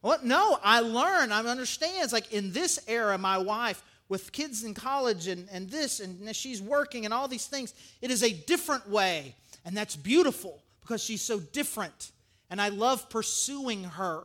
What? 0.00 0.24
No, 0.24 0.58
I 0.62 0.80
learn. 0.80 1.32
I 1.32 1.40
understand. 1.40 2.04
It's 2.04 2.12
like 2.12 2.32
in 2.32 2.52
this 2.52 2.78
era, 2.86 3.18
my 3.18 3.38
wife, 3.38 3.82
with 4.08 4.32
kids 4.32 4.64
in 4.64 4.74
college 4.74 5.28
and, 5.28 5.46
and 5.52 5.68
this, 5.68 6.00
and 6.00 6.34
she's 6.34 6.62
working 6.62 7.04
and 7.04 7.12
all 7.12 7.28
these 7.28 7.46
things, 7.46 7.74
it 8.00 8.10
is 8.10 8.22
a 8.22 8.32
different 8.32 8.88
way. 8.88 9.34
And 9.64 9.76
that's 9.76 9.94
beautiful 9.94 10.62
because 10.80 11.02
she's 11.02 11.22
so 11.22 11.38
different. 11.38 12.12
And 12.50 12.60
I 12.60 12.70
love 12.70 13.08
pursuing 13.10 13.84
her. 13.84 14.22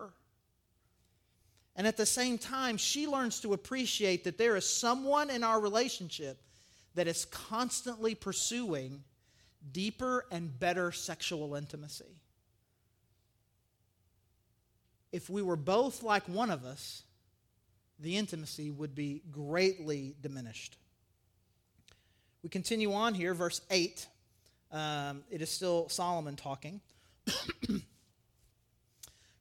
And 1.75 1.85
at 1.85 1.97
the 1.97 2.05
same 2.05 2.38
time, 2.38 2.77
she 2.77 3.05
learns 3.05 3.41
to 3.41 3.53
appreciate 3.53 4.23
that 4.23 4.38
there 4.38 4.55
is 4.55 4.67
someone 4.67 5.29
in 5.29 5.43
our 5.43 5.59
relationship 5.59 6.41
that 6.95 7.07
is 7.07 7.25
constantly 7.25 8.15
pursuing 8.15 9.03
deeper 9.71 10.25
and 10.31 10.57
better 10.57 10.91
sexual 10.91 11.55
intimacy. 11.55 12.21
If 15.11 15.29
we 15.29 15.41
were 15.41 15.57
both 15.57 16.03
like 16.03 16.27
one 16.27 16.49
of 16.49 16.63
us, 16.63 17.03
the 17.99 18.17
intimacy 18.17 18.71
would 18.71 18.95
be 18.95 19.21
greatly 19.31 20.15
diminished. 20.21 20.77
We 22.43 22.49
continue 22.49 22.93
on 22.93 23.13
here, 23.13 23.33
verse 23.33 23.61
8. 23.69 24.07
Um, 24.71 25.23
it 25.29 25.41
is 25.41 25.49
still 25.49 25.89
Solomon 25.89 26.35
talking. 26.35 26.81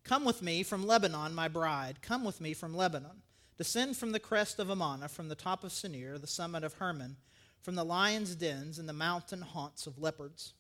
Come 0.05 0.27
with 0.27 0.43
me 0.43 0.63
from 0.63 0.87
Lebanon, 0.87 1.35
my 1.35 1.49
bride. 1.49 2.03
Come 2.03 2.25
with 2.25 2.39
me 2.39 2.53
from 2.53 2.77
Lebanon. 2.77 3.23
Descend 3.57 3.97
from 3.97 4.13
the 4.13 4.21
crest 4.21 4.59
of 4.59 4.69
Amana, 4.69 5.09
from 5.09 5.29
the 5.29 5.35
top 5.35 5.65
of 5.65 5.73
Senir, 5.73 6.19
the 6.21 6.27
summit 6.27 6.63
of 6.63 6.75
Hermon, 6.75 7.17
from 7.63 7.75
the 7.75 7.85
lion's 7.85 8.35
dens 8.35 8.79
and 8.79 8.87
the 8.87 8.93
mountain 8.93 9.41
haunts 9.41 9.87
of 9.87 9.99
leopards. 9.99 10.53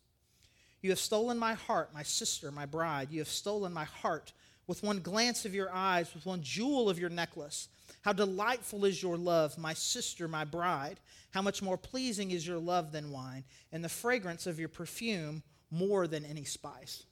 You 0.80 0.90
have 0.90 0.98
stolen 0.98 1.38
my 1.38 1.54
heart, 1.54 1.92
my 1.92 2.02
sister, 2.02 2.50
my 2.50 2.64
bride. 2.64 3.08
You 3.10 3.18
have 3.18 3.28
stolen 3.28 3.72
my 3.72 3.84
heart 3.84 4.32
with 4.66 4.82
one 4.82 5.00
glance 5.00 5.44
of 5.44 5.54
your 5.54 5.70
eyes, 5.70 6.14
with 6.14 6.24
one 6.24 6.42
jewel 6.42 6.88
of 6.88 6.98
your 6.98 7.10
necklace. 7.10 7.68
How 8.00 8.14
delightful 8.14 8.86
is 8.86 9.02
your 9.02 9.18
love, 9.18 9.58
my 9.58 9.74
sister, 9.74 10.26
my 10.26 10.44
bride. 10.44 11.00
How 11.32 11.42
much 11.42 11.60
more 11.60 11.76
pleasing 11.76 12.30
is 12.30 12.46
your 12.46 12.58
love 12.58 12.92
than 12.92 13.10
wine, 13.10 13.44
and 13.72 13.84
the 13.84 13.88
fragrance 13.90 14.46
of 14.46 14.58
your 14.58 14.68
perfume 14.68 15.42
more 15.70 16.06
than 16.06 16.24
any 16.24 16.44
spice. 16.44 17.04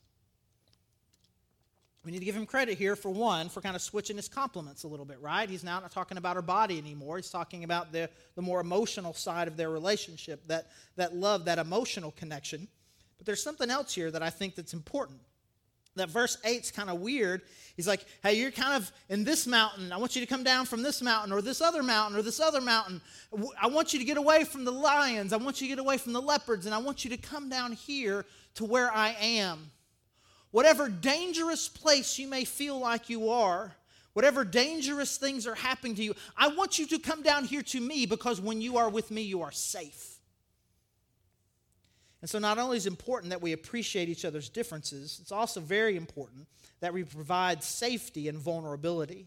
We 2.05 2.11
need 2.11 2.19
to 2.19 2.25
give 2.25 2.35
him 2.35 2.47
credit 2.47 2.79
here 2.79 2.97
for 2.97 3.11
one, 3.11 3.49
for 3.49 3.61
kind 3.61 3.77
of 3.77 3.83
switching 3.83 4.17
his 4.17 4.29
compliments 4.29 4.83
a 4.83 4.88
little 4.88 5.07
bit, 5.07 5.21
right? 5.21 5.49
He's 5.49 5.62
now 5.62 5.79
not 5.79 5.93
talking 5.93 6.19
about 6.19 6.35
her 6.35 6.43
body 6.43 6.79
anymore. 6.79 7.17
He's 7.17 7.31
talking 7.31 7.62
about 7.62 7.93
the, 7.93 8.11
the 8.35 8.43
more 8.43 8.61
emotional 8.61 9.15
side 9.15 9.47
of 9.47 9.57
their 9.57 9.71
relationship, 9.71 10.45
that, 10.49 10.67
that 10.97 11.15
love, 11.15 11.45
that 11.45 11.61
emotional 11.61 12.11
connection. 12.12 12.67
But 13.19 13.27
there's 13.27 13.43
something 13.43 13.71
else 13.71 13.95
here 13.95 14.11
that 14.11 14.23
I 14.23 14.31
think 14.31 14.57
that's 14.57 14.75
important. 14.75 15.21
That 15.95 16.09
verse 16.09 16.38
8's 16.45 16.73
kind 16.73 16.91
of 16.91 17.01
weird. 17.01 17.43
He's 17.77 17.87
like, 17.87 18.05
hey, 18.23 18.35
you're 18.35 18.51
kind 18.51 18.75
of 18.75 18.91
in 19.09 19.23
this 19.23 19.47
mountain. 19.47 19.93
I 19.93 19.99
want 19.99 20.17
you 20.17 20.23
to 20.23 20.27
come 20.27 20.43
down 20.43 20.65
from 20.65 20.83
this 20.83 21.03
mountain 21.03 21.33
or 21.33 21.41
this 21.41 21.61
other 21.61 21.83
mountain 21.83 22.19
or 22.19 22.23
this 22.23 22.41
other 22.41 22.61
mountain. 22.61 23.01
I 23.61 23.69
want 23.69 23.93
you 23.93 23.99
to 24.01 24.05
get 24.05 24.17
away 24.17 24.43
from 24.45 24.65
the 24.65 24.73
lions. 24.73 25.33
I 25.33 25.37
want 25.37 25.61
you 25.61 25.69
to 25.69 25.77
get 25.77 25.79
away 25.79 25.99
from 25.99 26.15
the 26.15 26.23
leopards. 26.23 26.67
And 26.67 26.75
I 26.75 26.79
want 26.79 27.05
you 27.05 27.11
to 27.11 27.17
come 27.17 27.49
down 27.49 27.73
here 27.73 28.25
to 28.55 28.65
where 28.65 28.91
I 28.91 29.15
am. 29.21 29.71
Whatever 30.53 30.88
dangerous 30.88 31.69
place 31.69 32.19
you 32.19 32.29
may 32.29 32.45
feel 32.45 32.79
like 32.79 33.11
you 33.11 33.31
are, 33.31 33.75
whatever 34.12 34.45
dangerous 34.45 35.17
things 35.17 35.47
are 35.47 35.55
happening 35.55 35.95
to 35.97 36.05
you, 36.05 36.15
I 36.37 36.49
want 36.49 36.79
you 36.79 36.87
to 36.88 36.99
come 36.99 37.23
down 37.23 37.45
here 37.45 37.62
to 37.62 37.81
me 37.81 38.07
because 38.07 38.41
when 38.41 38.61
you 38.61 38.77
are 38.77 38.88
with 38.88 39.11
me, 39.11 39.23
you 39.23 39.43
are 39.43 39.51
safe. 39.51 40.21
And 42.21 42.31
so, 42.31 42.38
not 42.38 42.59
only 42.59 42.77
is 42.77 42.87
it 42.87 42.91
important 42.91 43.31
that 43.31 43.43
we 43.43 43.53
appreciate 43.53 44.09
each 44.09 44.25
other's 44.25 44.49
differences, 44.49 45.19
it's 45.21 45.33
also 45.33 45.59
very 45.59 45.97
important 45.97 46.47
that 46.81 46.93
we 46.93 47.03
provide 47.03 47.65
safety 47.65 48.29
and 48.29 48.38
vulnerability. 48.38 49.27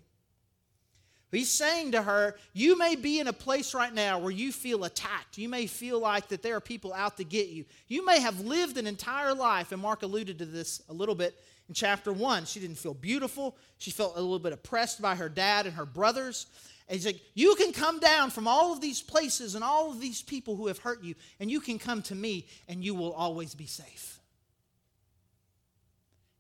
He's 1.32 1.50
saying 1.50 1.92
to 1.92 2.02
her, 2.02 2.36
You 2.54 2.78
may 2.78 2.96
be 2.96 3.20
in 3.20 3.28
a 3.28 3.34
place 3.34 3.74
right 3.74 3.94
now 3.94 4.20
where 4.20 4.32
you 4.32 4.52
feel 4.52 4.84
attacked. 4.84 5.38
You 5.38 5.50
may 5.50 5.68
feel 5.68 6.00
like 6.00 6.30
that 6.30 6.42
there 6.42 6.56
are 6.56 6.62
people 6.62 6.94
out 6.94 7.18
to 7.18 7.24
get 7.24 7.50
you. 7.50 7.66
You 7.88 8.06
may 8.06 8.20
have 8.20 8.40
lived 8.42 8.78
an 8.78 8.88
entire 8.88 9.34
life, 9.34 9.72
and 9.72 9.82
Mark 9.82 10.04
alluded 10.04 10.40
to 10.40 10.46
this 10.46 10.82
a 10.88 10.94
little 10.94 11.16
bit 11.16 11.36
in 11.68 11.74
chapter 11.74 12.14
one. 12.14 12.46
She 12.46 12.60
didn't 12.60 12.78
feel 12.78 12.94
beautiful. 12.94 13.58
She 13.78 13.92
felt 13.92 14.18
a 14.18 14.22
little 14.22 14.40
bit 14.40 14.54
oppressed 14.54 15.02
by 15.02 15.16
her 15.16 15.30
dad 15.30 15.66
and 15.66 15.76
her 15.76 15.86
brothers. 15.86 16.48
And 16.88 16.96
he's 16.96 17.06
like, 17.06 17.22
You 17.34 17.56
can 17.56 17.74
come 17.74 18.00
down 18.00 18.30
from 18.30 18.48
all 18.48 18.72
of 18.72 18.82
these 18.82 19.02
places 19.02 19.56
and 19.56 19.64
all 19.64 19.92
of 19.92 20.00
these 20.00 20.22
people 20.22 20.56
who 20.56 20.68
have 20.68 20.80
hurt 20.80 21.04
you, 21.04 21.16
and 21.40 21.50
you 21.50 21.60
can 21.60 21.80
come 21.80 22.02
to 22.04 22.16
me, 22.16 22.48
and 22.70 22.84
you 22.84 22.96
will 22.96 23.14
always 23.14 23.56
be 23.56 23.66
safe. 23.66 24.15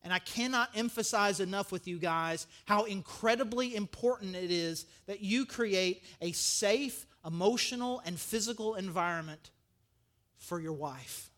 And 0.05 0.13
I 0.13 0.19
cannot 0.19 0.69
emphasize 0.75 1.39
enough 1.39 1.71
with 1.71 1.87
you 1.87 1.97
guys 1.97 2.45
how 2.65 2.83
incredibly 2.83 3.75
important 3.75 4.35
it 4.35 4.51
is 4.51 4.85
that 5.07 5.21
you 5.21 5.47
create 5.47 6.03
a 6.21 6.31
safe, 6.31 7.07
emotional, 7.25 8.03
and 8.05 8.19
physical 8.19 8.75
environment 8.75 9.49
for 10.37 10.59
your 10.59 10.73
wife. 10.73 11.31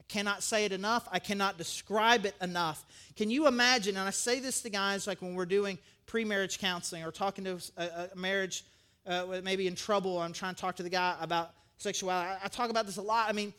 I 0.00 0.04
cannot 0.08 0.42
say 0.42 0.64
it 0.64 0.72
enough. 0.72 1.06
I 1.12 1.18
cannot 1.18 1.58
describe 1.58 2.24
it 2.24 2.34
enough. 2.40 2.82
Can 3.14 3.28
you 3.28 3.46
imagine? 3.46 3.98
And 3.98 4.08
I 4.08 4.10
say 4.10 4.40
this 4.40 4.62
to 4.62 4.70
guys 4.70 5.06
like 5.06 5.20
when 5.20 5.34
we're 5.34 5.44
doing 5.44 5.78
pre 6.06 6.24
marriage 6.24 6.58
counseling 6.58 7.04
or 7.04 7.12
talking 7.12 7.44
to 7.44 7.58
a, 7.76 8.08
a 8.14 8.16
marriage 8.16 8.64
uh, 9.06 9.40
maybe 9.44 9.66
in 9.66 9.74
trouble. 9.74 10.18
I'm 10.18 10.32
trying 10.32 10.54
to 10.54 10.60
talk 10.60 10.76
to 10.76 10.82
the 10.82 10.88
guy 10.88 11.14
about 11.20 11.50
sexuality. 11.76 12.30
I, 12.30 12.46
I 12.46 12.48
talk 12.48 12.70
about 12.70 12.86
this 12.86 12.96
a 12.96 13.02
lot. 13.02 13.28
I 13.28 13.32
mean, 13.32 13.52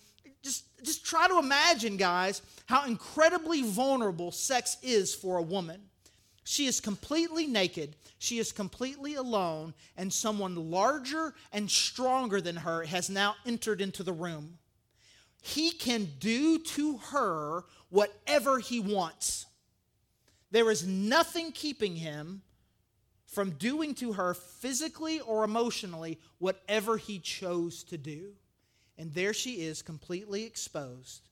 just, 0.43 0.65
just 0.84 1.05
try 1.05 1.27
to 1.27 1.38
imagine, 1.38 1.97
guys, 1.97 2.41
how 2.65 2.86
incredibly 2.86 3.62
vulnerable 3.62 4.31
sex 4.31 4.77
is 4.81 5.13
for 5.13 5.38
a 5.38 5.41
woman. 5.41 5.81
She 6.43 6.65
is 6.65 6.79
completely 6.79 7.45
naked, 7.45 7.95
she 8.17 8.39
is 8.39 8.51
completely 8.51 9.15
alone, 9.15 9.73
and 9.95 10.12
someone 10.12 10.71
larger 10.71 11.34
and 11.53 11.69
stronger 11.69 12.41
than 12.41 12.57
her 12.57 12.84
has 12.84 13.10
now 13.10 13.36
entered 13.45 13.79
into 13.79 14.03
the 14.03 14.13
room. 14.13 14.57
He 15.41 15.71
can 15.71 16.07
do 16.19 16.60
to 16.60 16.97
her 16.97 17.63
whatever 17.89 18.60
he 18.60 18.79
wants. 18.79 19.45
There 20.51 20.69
is 20.69 20.86
nothing 20.86 21.51
keeping 21.51 21.95
him 21.95 22.41
from 23.25 23.51
doing 23.51 23.95
to 23.95 24.13
her 24.13 24.34
physically 24.34 25.19
or 25.21 25.43
emotionally 25.43 26.19
whatever 26.39 26.97
he 26.97 27.17
chose 27.19 27.84
to 27.86 27.97
do. 27.97 28.34
And 29.01 29.11
there 29.15 29.33
she 29.33 29.63
is, 29.63 29.81
completely 29.81 30.43
exposed 30.43 31.23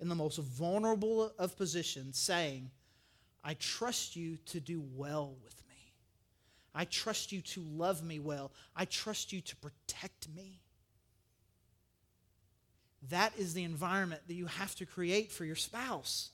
in 0.00 0.08
the 0.08 0.14
most 0.14 0.38
vulnerable 0.38 1.30
of 1.38 1.58
positions, 1.58 2.18
saying, 2.18 2.70
I 3.44 3.52
trust 3.52 4.16
you 4.16 4.38
to 4.46 4.60
do 4.60 4.82
well 4.96 5.36
with 5.44 5.62
me. 5.68 5.92
I 6.74 6.86
trust 6.86 7.30
you 7.30 7.42
to 7.42 7.60
love 7.60 8.02
me 8.02 8.18
well. 8.18 8.50
I 8.74 8.86
trust 8.86 9.30
you 9.30 9.42
to 9.42 9.56
protect 9.56 10.26
me. 10.34 10.62
That 13.10 13.34
is 13.36 13.52
the 13.52 13.64
environment 13.64 14.22
that 14.26 14.34
you 14.34 14.46
have 14.46 14.74
to 14.76 14.86
create 14.86 15.30
for 15.30 15.44
your 15.44 15.54
spouse. 15.54 16.30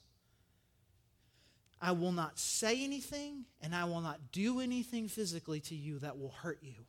I 1.83 1.91
will 1.91 2.13
not 2.13 2.39
say 2.39 2.85
anything 2.85 3.47
and 3.61 3.75
I 3.75 3.83
will 3.87 4.01
not 4.01 4.31
do 4.31 4.61
anything 4.61 5.09
physically 5.09 5.59
to 5.63 5.75
you 5.75 5.99
that 5.99 6.21
will 6.21 6.37
hurt 6.41 6.61
you. 6.63 6.87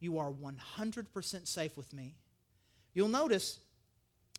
You 0.00 0.18
are 0.18 0.30
100% 0.30 1.46
safe 1.46 1.76
with 1.76 1.92
me. 1.92 2.14
You'll 2.94 3.08
notice 3.08 3.58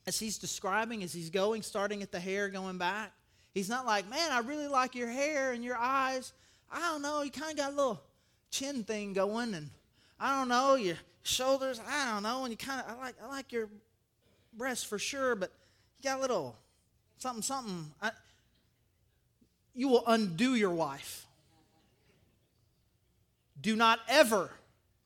as 0.08 0.20
he's 0.20 0.38
describing, 0.38 1.04
as 1.04 1.14
he's 1.14 1.30
going, 1.30 1.62
starting 1.62 2.02
at 2.02 2.12
the 2.12 2.20
hair, 2.20 2.50
going 2.50 2.78
back, 2.78 3.12
he's 3.54 3.70
not 3.70 3.86
like, 3.86 4.10
man, 4.10 4.32
I 4.32 4.40
really 4.40 4.68
like 4.68 4.96
your 4.96 5.10
hair 5.10 5.52
and 5.52 5.64
your 5.64 5.78
eyes. 5.78 6.34
I 6.72 6.80
don't 6.80 7.02
know, 7.02 7.22
you 7.22 7.32
kind 7.32 7.52
of 7.52 7.58
got 7.58 7.74
a 7.74 7.76
little 7.76 8.02
chin 8.52 8.84
thing 8.84 9.14
going, 9.14 9.54
and 9.54 9.70
I 10.20 10.38
don't 10.38 10.48
know, 10.48 10.76
your 10.76 10.98
shoulders, 11.24 11.80
I 11.88 12.12
don't 12.12 12.24
know, 12.24 12.44
and 12.44 12.52
you 12.52 12.58
kind 12.58 12.82
of, 12.82 12.98
I 12.98 13.00
like, 13.00 13.16
I 13.24 13.28
like 13.28 13.52
your 13.52 13.70
breasts 14.54 14.84
for 14.84 15.00
sure, 15.00 15.36
but 15.36 15.52
you 16.00 16.10
got 16.10 16.20
a 16.20 16.22
little 16.22 16.56
something, 17.18 17.44
something. 17.44 17.92
I, 18.02 18.12
you 19.74 19.88
will 19.88 20.04
undo 20.08 20.56
your 20.56 20.72
wife. 20.72 21.26
Do 23.62 23.76
not 23.76 24.00
ever 24.08 24.50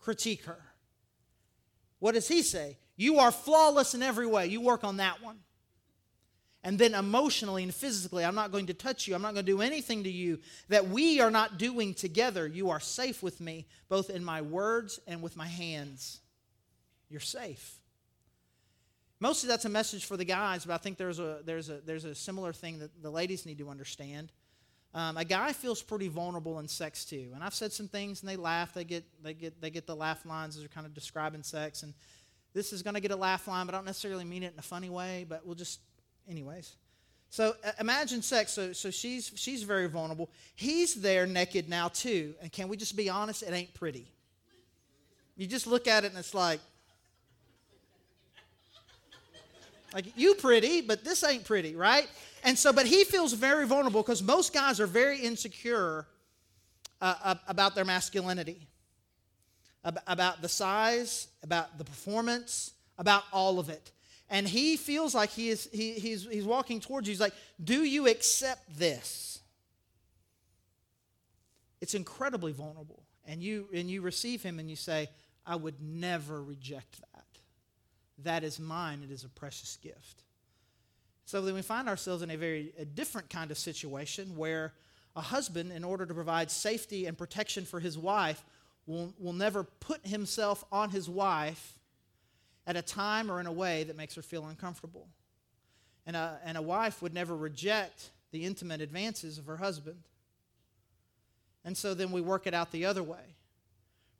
critique 0.03 0.43
her. 0.45 0.59
What 1.99 2.13
does 2.13 2.27
he 2.27 2.41
say? 2.41 2.77
You 2.97 3.19
are 3.19 3.31
flawless 3.31 3.93
in 3.93 4.03
every 4.03 4.27
way. 4.27 4.47
You 4.47 4.61
work 4.61 4.83
on 4.83 4.97
that 4.97 5.23
one. 5.23 5.37
And 6.65 6.77
then 6.77 6.93
emotionally 6.93 7.63
and 7.63 7.73
physically, 7.73 8.23
I'm 8.23 8.35
not 8.35 8.51
going 8.51 8.67
to 8.67 8.73
touch 8.73 9.07
you. 9.07 9.15
I'm 9.15 9.21
not 9.21 9.33
going 9.33 9.45
to 9.45 9.51
do 9.51 9.61
anything 9.61 10.03
to 10.03 10.11
you 10.11 10.39
that 10.69 10.87
we 10.87 11.19
are 11.19 11.31
not 11.31 11.57
doing 11.57 11.93
together. 11.93 12.47
You 12.47 12.69
are 12.69 12.79
safe 12.79 13.21
with 13.23 13.41
me, 13.41 13.65
both 13.89 14.09
in 14.09 14.23
my 14.23 14.41
words 14.41 14.99
and 15.07 15.21
with 15.21 15.35
my 15.35 15.47
hands. 15.47 16.21
You're 17.09 17.19
safe. 17.19 17.79
Mostly 19.19 19.47
that's 19.47 19.65
a 19.65 19.69
message 19.69 20.05
for 20.05 20.17
the 20.17 20.25
guys, 20.25 20.65
but 20.65 20.73
I 20.73 20.77
think 20.77 20.97
there's 20.97 21.19
a, 21.19 21.39
there's 21.45 21.69
a, 21.69 21.79
there's 21.81 22.05
a 22.05 22.15
similar 22.15 22.53
thing 22.53 22.79
that 22.79 23.01
the 23.01 23.09
ladies 23.09 23.45
need 23.45 23.57
to 23.59 23.69
understand. 23.69 24.31
Um, 24.95 25.17
a 25.17 25.25
guy 25.25 25.53
feels 25.53 25.81
pretty 25.81 26.07
vulnerable 26.07 26.59
in 26.59 26.67
sex 26.67 27.03
too, 27.03 27.31
and 27.33 27.43
I've 27.43 27.55
said 27.55 27.73
some 27.73 27.87
things, 27.87 28.21
and 28.21 28.29
they 28.29 28.35
laugh. 28.35 28.73
They 28.73 28.83
get 28.83 29.03
they 29.23 29.33
get 29.33 29.59
they 29.59 29.71
get 29.71 29.87
the 29.87 29.95
laugh 29.95 30.25
lines 30.25 30.55
as 30.55 30.61
they're 30.61 30.69
kind 30.69 30.85
of 30.85 30.93
describing 30.93 31.41
sex, 31.41 31.81
and 31.81 31.93
this 32.53 32.71
is 32.71 32.83
going 32.83 32.93
to 32.93 32.99
get 32.99 33.09
a 33.09 33.15
laugh 33.15 33.47
line, 33.47 33.65
but 33.65 33.73
I 33.73 33.79
don't 33.79 33.85
necessarily 33.85 34.23
mean 34.23 34.43
it 34.43 34.53
in 34.53 34.59
a 34.59 34.63
funny 34.63 34.91
way. 34.91 35.25
But 35.27 35.45
we'll 35.45 35.55
just, 35.55 35.79
anyways. 36.29 36.75
So 37.31 37.55
uh, 37.65 37.71
imagine 37.79 38.21
sex. 38.21 38.51
So 38.51 38.73
so 38.73 38.91
she's 38.91 39.31
she's 39.35 39.63
very 39.63 39.87
vulnerable. 39.87 40.29
He's 40.55 40.93
there 40.93 41.25
naked 41.25 41.67
now 41.67 41.87
too, 41.87 42.35
and 42.39 42.51
can 42.51 42.67
we 42.67 42.77
just 42.77 42.95
be 42.95 43.09
honest? 43.09 43.41
It 43.41 43.51
ain't 43.51 43.73
pretty. 43.73 44.13
You 45.35 45.47
just 45.47 45.65
look 45.65 45.87
at 45.87 46.03
it 46.03 46.11
and 46.11 46.19
it's 46.19 46.35
like, 46.35 46.59
like 49.93 50.05
you 50.17 50.35
pretty, 50.35 50.81
but 50.81 51.03
this 51.03 51.23
ain't 51.23 51.45
pretty, 51.45 51.75
right? 51.75 52.07
And 52.43 52.57
so, 52.57 52.73
but 52.73 52.85
he 52.85 53.03
feels 53.03 53.33
very 53.33 53.65
vulnerable 53.67 54.01
because 54.01 54.23
most 54.23 54.53
guys 54.53 54.79
are 54.79 54.87
very 54.87 55.19
insecure 55.19 56.07
uh, 57.01 57.35
about 57.47 57.75
their 57.75 57.85
masculinity, 57.85 58.67
about 59.83 60.41
the 60.41 60.49
size, 60.49 61.27
about 61.43 61.77
the 61.77 61.83
performance, 61.83 62.71
about 62.97 63.23
all 63.31 63.59
of 63.59 63.69
it. 63.69 63.91
And 64.29 64.47
he 64.47 64.77
feels 64.77 65.13
like 65.13 65.29
he 65.29 65.49
is, 65.49 65.69
he, 65.71 65.93
he's, 65.93 66.25
he's 66.25 66.45
walking 66.45 66.79
towards 66.79 67.07
you. 67.07 67.11
He's 67.11 67.19
like, 67.19 67.35
Do 67.63 67.83
you 67.83 68.07
accept 68.07 68.79
this? 68.79 69.39
It's 71.81 71.93
incredibly 71.93 72.53
vulnerable. 72.53 73.03
And 73.27 73.43
you, 73.43 73.67
and 73.73 73.91
you 73.91 74.01
receive 74.01 74.41
him 74.41 74.57
and 74.59 74.69
you 74.69 74.75
say, 74.75 75.09
I 75.45 75.55
would 75.55 75.81
never 75.81 76.41
reject 76.41 76.99
that. 76.99 77.12
That 78.23 78.43
is 78.43 78.59
mine. 78.59 79.01
It 79.03 79.11
is 79.11 79.23
a 79.23 79.29
precious 79.29 79.77
gift. 79.81 80.23
So 81.25 81.41
then 81.41 81.55
we 81.55 81.61
find 81.61 81.87
ourselves 81.87 82.21
in 82.21 82.31
a 82.31 82.37
very 82.37 82.73
a 82.77 82.85
different 82.85 83.29
kind 83.29 83.51
of 83.51 83.57
situation 83.57 84.35
where 84.35 84.73
a 85.15 85.21
husband, 85.21 85.71
in 85.71 85.83
order 85.83 86.05
to 86.05 86.13
provide 86.13 86.49
safety 86.49 87.05
and 87.05 87.17
protection 87.17 87.65
for 87.65 87.79
his 87.79 87.97
wife, 87.97 88.43
will, 88.85 89.13
will 89.19 89.33
never 89.33 89.63
put 89.63 90.05
himself 90.05 90.63
on 90.71 90.89
his 90.89 91.07
wife 91.07 91.77
at 92.65 92.75
a 92.75 92.81
time 92.81 93.31
or 93.31 93.39
in 93.39 93.45
a 93.45 93.51
way 93.51 93.83
that 93.83 93.95
makes 93.95 94.15
her 94.15 94.21
feel 94.21 94.45
uncomfortable. 94.45 95.07
And 96.05 96.15
a, 96.15 96.39
and 96.43 96.57
a 96.57 96.61
wife 96.61 97.01
would 97.01 97.13
never 97.13 97.35
reject 97.35 98.09
the 98.31 98.43
intimate 98.45 98.81
advances 98.81 99.37
of 99.37 99.45
her 99.45 99.57
husband. 99.57 99.99
And 101.63 101.77
so 101.77 101.93
then 101.93 102.11
we 102.11 102.19
work 102.19 102.47
it 102.47 102.53
out 102.53 102.71
the 102.71 102.85
other 102.85 103.03
way. 103.03 103.35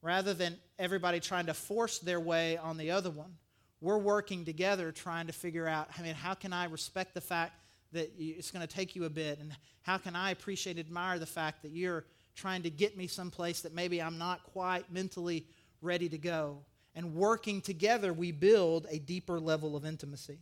Rather 0.01 0.33
than 0.33 0.57
everybody 0.77 1.19
trying 1.19 1.47
to 1.47 1.53
force 1.53 1.99
their 1.99 2.19
way 2.19 2.57
on 2.57 2.77
the 2.77 2.91
other 2.91 3.09
one, 3.09 3.35
we're 3.83 3.97
working 3.97 4.45
together 4.45 4.93
trying 4.93 5.27
to 5.27 5.33
figure 5.33 5.67
out 5.67 5.89
I 5.99 6.01
mean, 6.01 6.15
how 6.15 6.33
can 6.33 6.53
I 6.53 6.65
respect 6.65 7.13
the 7.13 7.21
fact 7.21 7.53
that 7.91 8.11
it's 8.17 8.49
going 8.49 8.65
to 8.65 8.73
take 8.73 8.95
you 8.95 9.03
a 9.03 9.09
bit? 9.09 9.39
And 9.39 9.51
how 9.81 9.97
can 9.97 10.15
I 10.15 10.31
appreciate, 10.31 10.79
admire 10.79 11.19
the 11.19 11.25
fact 11.25 11.61
that 11.63 11.71
you're 11.71 12.05
trying 12.33 12.63
to 12.63 12.69
get 12.69 12.97
me 12.97 13.07
someplace 13.07 13.61
that 13.61 13.75
maybe 13.75 14.01
I'm 14.01 14.17
not 14.17 14.41
quite 14.43 14.91
mentally 14.91 15.45
ready 15.81 16.07
to 16.09 16.17
go? 16.17 16.59
And 16.95 17.13
working 17.13 17.59
together, 17.59 18.13
we 18.13 18.31
build 18.31 18.87
a 18.89 18.99
deeper 18.99 19.39
level 19.39 19.75
of 19.75 19.85
intimacy. 19.85 20.39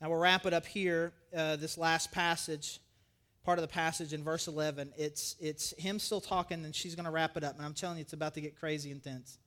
Now, 0.00 0.10
we'll 0.10 0.18
wrap 0.18 0.46
it 0.46 0.52
up 0.52 0.66
here, 0.66 1.12
uh, 1.34 1.56
this 1.56 1.76
last 1.76 2.12
passage, 2.12 2.80
part 3.44 3.58
of 3.58 3.62
the 3.62 3.68
passage 3.68 4.12
in 4.12 4.22
verse 4.22 4.46
11. 4.46 4.92
It's, 4.96 5.36
it's 5.40 5.72
him 5.78 5.98
still 5.98 6.20
talking, 6.20 6.64
and 6.64 6.74
she's 6.74 6.94
going 6.94 7.06
to 7.06 7.10
wrap 7.10 7.36
it 7.36 7.44
up. 7.44 7.56
And 7.56 7.64
I'm 7.64 7.74
telling 7.74 7.96
you, 7.96 8.02
it's 8.02 8.12
about 8.12 8.34
to 8.34 8.40
get 8.40 8.58
crazy 8.58 8.90
intense. 8.90 9.38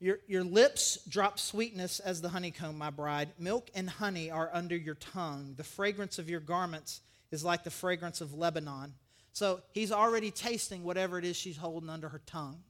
Your, 0.00 0.20
your 0.28 0.44
lips 0.44 0.98
drop 1.08 1.38
sweetness 1.38 1.98
as 1.98 2.20
the 2.20 2.28
honeycomb, 2.28 2.78
my 2.78 2.90
bride. 2.90 3.30
Milk 3.38 3.68
and 3.74 3.90
honey 3.90 4.30
are 4.30 4.50
under 4.52 4.76
your 4.76 4.94
tongue. 4.94 5.54
The 5.56 5.64
fragrance 5.64 6.18
of 6.18 6.30
your 6.30 6.40
garments 6.40 7.00
is 7.32 7.44
like 7.44 7.64
the 7.64 7.70
fragrance 7.70 8.20
of 8.20 8.34
Lebanon. 8.34 8.94
So 9.32 9.60
he's 9.72 9.92
already 9.92 10.30
tasting 10.30 10.84
whatever 10.84 11.18
it 11.18 11.24
is 11.24 11.36
she's 11.36 11.56
holding 11.56 11.90
under 11.90 12.08
her 12.08 12.20
tongue. 12.26 12.62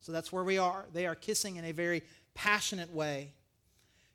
So 0.00 0.12
that's 0.12 0.32
where 0.32 0.44
we 0.44 0.58
are. 0.58 0.86
They 0.92 1.06
are 1.06 1.14
kissing 1.14 1.56
in 1.56 1.64
a 1.64 1.72
very 1.72 2.02
passionate 2.34 2.92
way. 2.92 3.32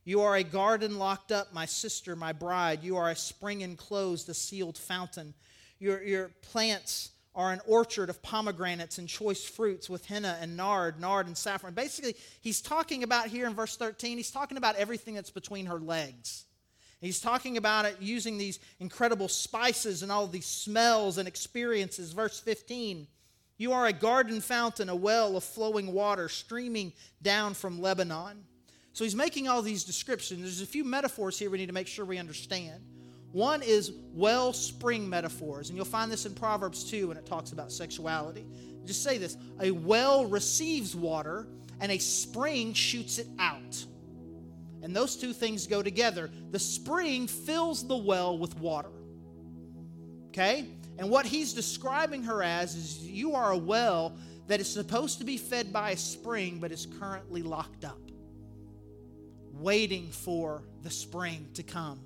You 0.03 0.21
are 0.21 0.35
a 0.35 0.43
garden 0.43 0.97
locked 0.97 1.31
up, 1.31 1.53
my 1.53 1.65
sister, 1.65 2.15
my 2.15 2.33
bride. 2.33 2.83
You 2.83 2.97
are 2.97 3.09
a 3.09 3.15
spring 3.15 3.61
enclosed, 3.61 4.29
a 4.29 4.33
sealed 4.33 4.77
fountain. 4.77 5.33
Your, 5.79 6.01
your 6.03 6.29
plants 6.41 7.10
are 7.33 7.51
an 7.51 7.61
orchard 7.65 8.09
of 8.09 8.21
pomegranates 8.21 8.97
and 8.97 9.07
choice 9.07 9.43
fruits 9.43 9.89
with 9.89 10.05
henna 10.05 10.37
and 10.41 10.57
nard, 10.57 10.99
nard 10.99 11.27
and 11.27 11.37
saffron. 11.37 11.73
Basically, 11.73 12.15
he's 12.41 12.61
talking 12.61 13.03
about 13.03 13.27
here 13.27 13.47
in 13.47 13.53
verse 13.53 13.77
13, 13.77 14.17
he's 14.17 14.31
talking 14.31 14.57
about 14.57 14.75
everything 14.75 15.15
that's 15.15 15.29
between 15.29 15.67
her 15.67 15.79
legs. 15.79 16.45
He's 16.99 17.19
talking 17.19 17.57
about 17.57 17.85
it 17.85 17.97
using 17.99 18.37
these 18.37 18.59
incredible 18.79 19.27
spices 19.27 20.03
and 20.03 20.11
all 20.11 20.27
these 20.27 20.45
smells 20.45 21.17
and 21.17 21.27
experiences. 21.27 22.13
Verse 22.13 22.39
15 22.39 23.07
You 23.57 23.73
are 23.73 23.87
a 23.87 23.93
garden 23.93 24.39
fountain, 24.39 24.87
a 24.87 24.95
well 24.95 25.35
of 25.35 25.43
flowing 25.43 25.93
water 25.93 26.29
streaming 26.29 26.93
down 27.21 27.55
from 27.55 27.81
Lebanon. 27.81 28.43
So 28.93 29.03
he's 29.03 29.15
making 29.15 29.47
all 29.47 29.61
these 29.61 29.83
descriptions. 29.83 30.41
There's 30.41 30.61
a 30.61 30.65
few 30.65 30.83
metaphors 30.83 31.39
here 31.39 31.49
we 31.49 31.57
need 31.57 31.67
to 31.67 31.73
make 31.73 31.87
sure 31.87 32.05
we 32.05 32.17
understand. 32.17 32.83
One 33.31 33.61
is 33.61 33.93
wellspring 34.13 35.09
metaphors, 35.09 35.69
and 35.69 35.77
you'll 35.77 35.85
find 35.85 36.11
this 36.11 36.25
in 36.25 36.33
Proverbs 36.33 36.83
2 36.89 37.07
when 37.07 37.17
it 37.17 37.25
talks 37.25 37.53
about 37.53 37.71
sexuality. 37.71 38.45
Just 38.85 39.03
say 39.03 39.17
this 39.17 39.37
a 39.59 39.71
well 39.71 40.25
receives 40.25 40.95
water, 40.95 41.47
and 41.79 41.91
a 41.91 41.97
spring 41.97 42.73
shoots 42.73 43.19
it 43.19 43.27
out. 43.39 43.85
And 44.83 44.95
those 44.95 45.15
two 45.15 45.31
things 45.31 45.67
go 45.67 45.81
together. 45.83 46.29
The 46.49 46.59
spring 46.59 47.27
fills 47.27 47.87
the 47.87 47.97
well 47.97 48.37
with 48.37 48.57
water. 48.59 48.91
Okay? 50.29 50.67
And 50.97 51.09
what 51.09 51.25
he's 51.25 51.53
describing 51.53 52.23
her 52.23 52.43
as 52.43 52.75
is 52.75 53.07
you 53.07 53.35
are 53.35 53.51
a 53.51 53.57
well 53.57 54.17
that 54.47 54.59
is 54.59 54.71
supposed 54.71 55.19
to 55.19 55.23
be 55.23 55.37
fed 55.37 55.71
by 55.71 55.91
a 55.91 55.97
spring, 55.97 56.59
but 56.59 56.71
is 56.71 56.87
currently 56.99 57.41
locked 57.41 57.85
up, 57.85 57.99
waiting 59.53 60.09
for 60.09 60.63
the 60.81 60.89
spring 60.89 61.47
to 61.53 61.63
come. 61.63 61.99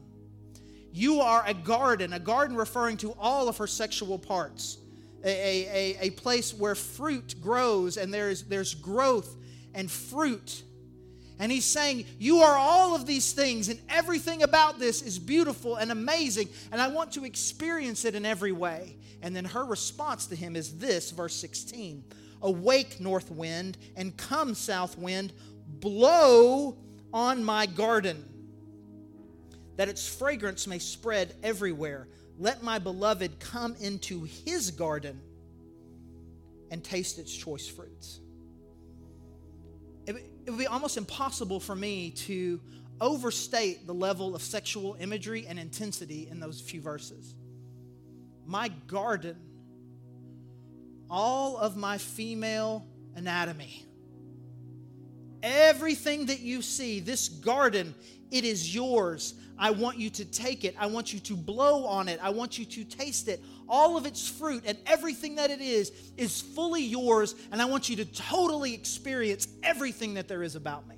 You 0.96 1.20
are 1.20 1.44
a 1.46 1.54
garden, 1.54 2.14
a 2.14 2.20
garden 2.22 2.56
referring 2.56 2.96
to 2.98 3.12
all 3.20 3.50
of 3.50 3.58
her 3.58 3.68
sexual 3.68 4.18
parts, 4.18 4.78
a, 5.26 5.28
a, 5.28 5.98
a 6.08 6.10
place 6.12 6.54
where 6.54 6.74
fruit 6.74 7.36
grows 7.42 7.98
and 7.98 8.14
there's, 8.14 8.44
there's 8.44 8.74
growth 8.74 9.36
and 9.74 9.92
fruit. 9.92 10.64
And 11.38 11.52
he's 11.52 11.66
saying, 11.66 12.06
You 12.18 12.38
are 12.38 12.56
all 12.56 12.96
of 12.96 13.06
these 13.06 13.34
things, 13.34 13.68
and 13.68 13.78
everything 13.90 14.42
about 14.44 14.80
this 14.80 15.02
is 15.02 15.20
beautiful 15.20 15.76
and 15.76 15.92
amazing, 15.92 16.48
and 16.72 16.82
I 16.82 16.88
want 16.88 17.12
to 17.16 17.26
experience 17.26 18.06
it 18.06 18.16
in 18.16 18.26
every 18.26 18.54
way. 18.54 18.96
And 19.22 19.36
then 19.36 19.44
her 19.44 19.66
response 19.66 20.28
to 20.28 20.36
him 20.38 20.56
is 20.56 20.78
this, 20.78 21.12
verse 21.12 21.36
16 21.36 22.06
Awake, 22.42 23.02
north 23.02 23.32
wind, 23.32 23.78
and 23.98 24.16
come, 24.16 24.54
south 24.54 24.98
wind, 24.98 25.34
blow 25.68 26.78
on 27.12 27.44
my 27.44 27.66
garden 27.66 28.24
that 29.78 29.90
its 29.90 30.08
fragrance 30.08 30.68
may 30.68 30.80
spread 30.80 31.36
everywhere. 31.44 32.08
Let 32.38 32.64
my 32.64 32.80
beloved 32.80 33.40
come 33.40 33.76
into 33.80 34.24
his 34.24 34.72
garden 34.72 35.22
and 36.72 36.84
taste 36.84 37.20
its 37.20 37.36
choice 37.36 37.68
fruits. 37.68 38.20
It, 40.08 40.16
would 40.48 40.58
be 40.60 40.68
almost 40.68 40.98
impossible 40.98 41.60
for 41.60 41.76
me 41.76 42.12
to 42.12 42.62
overstate 43.02 43.88
the 43.88 43.94
level 43.94 44.36
of 44.36 44.42
sexual 44.42 44.96
imagery 45.00 45.46
and 45.48 45.60
intensity 45.60 46.28
in 46.30 46.40
those 46.40 46.62
few 46.62 46.82
verses. 46.82 47.36
My 48.46 48.70
garden, 48.88 49.38
all 51.10 51.58
of 51.58 51.76
my 51.76 51.98
female 51.98 52.86
anatomy, 53.16 53.85
everything 55.46 56.26
that 56.26 56.40
you 56.40 56.62
see, 56.64 57.00
this 57.00 57.30
garden, 57.30 57.94
it 58.32 58.44
is 58.44 58.74
yours. 58.74 59.36
I 59.58 59.70
want 59.70 59.98
you 59.98 60.10
to 60.10 60.26
take 60.26 60.66
it. 60.66 60.76
I 60.78 60.88
want 60.88 61.14
you 61.14 61.20
to 61.20 61.36
blow 61.36 61.86
on 61.86 62.10
it. 62.10 62.20
I 62.22 62.32
want 62.32 62.58
you 62.58 62.66
to 62.66 62.84
taste 62.84 63.28
it. 63.28 63.42
All 63.70 63.96
of 63.96 64.06
its 64.06 64.28
fruit 64.28 64.64
and 64.66 64.78
everything 64.86 65.36
that 65.36 65.52
it 65.52 65.62
is 65.62 65.92
is 66.18 66.42
fully 66.42 66.84
yours, 66.84 67.36
and 67.52 67.62
I 67.62 67.66
want 67.66 67.88
you 67.90 67.96
to 67.98 68.06
totally 68.06 68.74
experience 68.74 69.48
everything 69.64 70.16
that 70.16 70.28
there 70.28 70.44
is 70.44 70.56
about 70.56 70.88
me. 70.88 70.96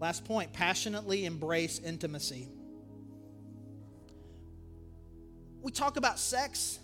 Last 0.00 0.24
point 0.24 0.52
passionately 0.52 1.24
embrace 1.24 1.80
intimacy. 1.84 2.48
We 5.62 5.72
talk 5.72 5.96
about 5.96 6.18
sex 6.18 6.78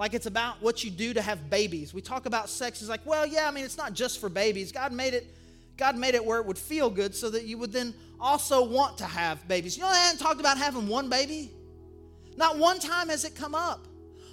like 0.00 0.14
it's 0.14 0.24
about 0.24 0.62
what 0.62 0.82
you 0.82 0.90
do 0.90 1.12
to 1.12 1.20
have 1.20 1.50
babies. 1.50 1.92
We 1.92 2.00
talk 2.00 2.24
about 2.24 2.48
sex. 2.48 2.80
It's 2.80 2.88
like, 2.88 3.04
well, 3.04 3.26
yeah, 3.26 3.46
I 3.46 3.50
mean, 3.50 3.66
it's 3.66 3.76
not 3.76 3.92
just 3.92 4.18
for 4.18 4.30
babies. 4.30 4.72
God 4.72 4.94
made 4.94 5.12
it. 5.12 5.26
God 5.76 5.94
made 5.94 6.14
it 6.14 6.24
where 6.24 6.38
it 6.38 6.46
would 6.46 6.56
feel 6.56 6.88
good 6.88 7.14
so 7.14 7.28
that 7.28 7.44
you 7.44 7.58
would 7.58 7.70
then 7.70 7.92
also 8.18 8.64
want 8.64 8.96
to 8.98 9.04
have 9.04 9.46
babies. 9.46 9.76
You 9.76 9.82
know, 9.82 9.92
they 9.92 9.98
hadn't 9.98 10.18
talked 10.18 10.40
about 10.40 10.56
having 10.56 10.88
one 10.88 11.10
baby. 11.10 11.50
Not 12.38 12.56
one 12.56 12.78
time 12.78 13.10
has 13.10 13.26
it 13.26 13.34
come 13.34 13.54
up. 13.54 13.86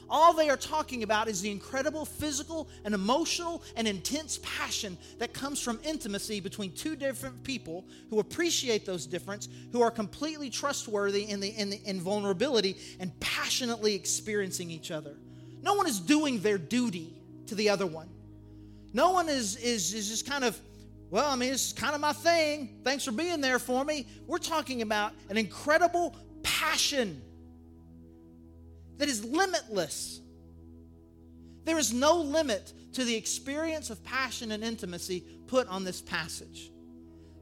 All 0.09 0.31
they 0.31 0.49
are 0.49 0.55
talking 0.55 1.03
about 1.03 1.27
is 1.27 1.41
the 1.41 1.51
incredible 1.51 2.05
physical 2.05 2.69
and 2.85 2.95
emotional 2.95 3.61
and 3.75 3.89
intense 3.89 4.39
passion 4.41 4.97
that 5.19 5.33
comes 5.33 5.61
from 5.61 5.81
intimacy 5.83 6.39
between 6.39 6.71
two 6.71 6.95
different 6.95 7.43
people 7.43 7.83
who 8.09 8.19
appreciate 8.19 8.85
those 8.85 9.05
differences, 9.05 9.51
who 9.73 9.81
are 9.81 9.91
completely 9.91 10.49
trustworthy 10.49 11.23
in 11.29 11.41
the, 11.41 11.49
in 11.49 11.69
the 11.69 11.81
in 11.83 11.99
vulnerability 11.99 12.77
and 13.01 13.11
passionately 13.19 13.95
experiencing 13.95 14.71
each 14.71 14.91
other. 14.91 15.17
No 15.67 15.73
one 15.73 15.85
is 15.85 15.99
doing 15.99 16.39
their 16.39 16.57
duty 16.57 17.13
to 17.47 17.53
the 17.53 17.67
other 17.67 17.85
one. 17.85 18.07
No 18.93 19.11
one 19.11 19.27
is, 19.27 19.57
is, 19.57 19.93
is 19.93 20.07
just 20.07 20.25
kind 20.25 20.45
of, 20.45 20.57
well, 21.09 21.29
I 21.29 21.35
mean, 21.35 21.51
it's 21.51 21.73
kind 21.73 21.93
of 21.93 21.99
my 21.99 22.13
thing. 22.13 22.79
Thanks 22.85 23.03
for 23.03 23.11
being 23.11 23.41
there 23.41 23.59
for 23.59 23.83
me. 23.83 24.07
We're 24.27 24.37
talking 24.37 24.81
about 24.81 25.11
an 25.29 25.35
incredible 25.35 26.15
passion 26.41 27.21
that 28.97 29.09
is 29.09 29.25
limitless. 29.25 30.21
There 31.65 31.77
is 31.77 31.91
no 31.93 32.15
limit 32.15 32.71
to 32.93 33.03
the 33.03 33.15
experience 33.15 33.89
of 33.89 34.01
passion 34.05 34.53
and 34.53 34.63
intimacy 34.63 35.25
put 35.47 35.67
on 35.67 35.83
this 35.83 36.01
passage. 36.01 36.71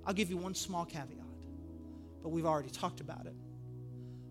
I'll 0.03 0.15
give 0.15 0.31
you 0.31 0.37
one 0.37 0.55
small 0.55 0.83
caveat, 0.83 1.29
but 2.23 2.29
we've 2.29 2.47
already 2.47 2.71
talked 2.71 3.01
about 3.01 3.27
it. 3.27 3.35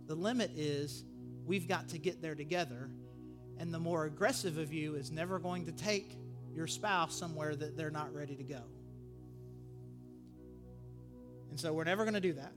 The 0.08 0.16
limit 0.16 0.50
is 0.56 1.04
we've 1.46 1.68
got 1.68 1.90
to 1.90 1.98
get 1.98 2.20
there 2.20 2.34
together 2.34 2.90
and 3.58 3.72
the 3.72 3.78
more 3.78 4.04
aggressive 4.04 4.58
of 4.58 4.72
you 4.72 4.94
is 4.94 5.10
never 5.10 5.38
going 5.38 5.66
to 5.66 5.72
take 5.72 6.16
your 6.54 6.66
spouse 6.66 7.16
somewhere 7.16 7.54
that 7.54 7.76
they're 7.76 7.90
not 7.90 8.14
ready 8.14 8.36
to 8.36 8.44
go. 8.44 8.62
And 11.50 11.58
so 11.58 11.72
we're 11.72 11.84
never 11.84 12.04
going 12.04 12.14
to 12.14 12.20
do 12.20 12.32
that. 12.34 12.52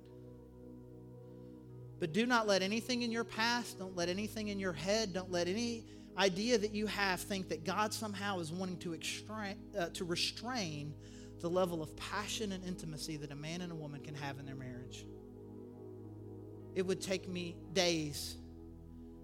But 2.00 2.14
do 2.14 2.26
not 2.26 2.48
let 2.48 2.62
anything 2.62 3.02
in 3.02 3.12
your 3.12 3.24
past, 3.24 3.80
don't 3.80 3.96
let 3.96 4.10
anything 4.10 4.50
in 4.50 4.60
your 4.60 4.74
head, 4.74 5.14
don't 5.14 5.32
let 5.32 5.48
any 5.48 5.86
idea 6.18 6.58
that 6.58 6.74
you 6.74 6.88
have 6.88 7.20
think 7.20 7.50
that 7.50 7.64
God 7.64 7.94
somehow 7.94 8.40
is 8.40 8.52
wanting 8.52 8.78
to, 8.80 8.94
extra- 8.94 9.56
uh, 9.78 9.90
to 9.90 10.06
restrain 10.06 10.94
the 11.40 11.50
level 11.50 11.84
of 11.84 11.96
passion 11.96 12.52
and 12.52 12.64
intimacy 12.66 13.18
that 13.18 13.32
a 13.32 13.36
man 13.36 13.62
and 13.62 13.72
a 13.72 13.76
woman 13.76 14.02
can 14.02 14.16
have 14.16 14.40
in 14.40 14.46
their 14.46 14.56
marriage. 14.56 15.06
It 16.74 16.86
would 16.86 17.02
take 17.02 17.28
me 17.28 17.56
days 17.74 18.36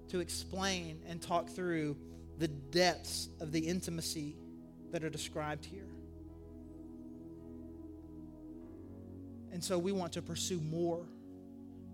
to 0.10 0.20
explain 0.20 1.02
and 1.08 1.22
talk 1.22 1.50
through 1.50 1.98
the 2.38 2.48
depths 2.48 3.30
of 3.40 3.52
the 3.52 3.60
intimacy 3.60 4.36
that 4.92 5.04
are 5.04 5.10
described 5.10 5.66
here. 5.66 5.88
And 9.52 9.64
so 9.64 9.78
we 9.78 9.92
want 9.92 10.14
to 10.14 10.22
pursue 10.22 10.60
more, 10.60 11.06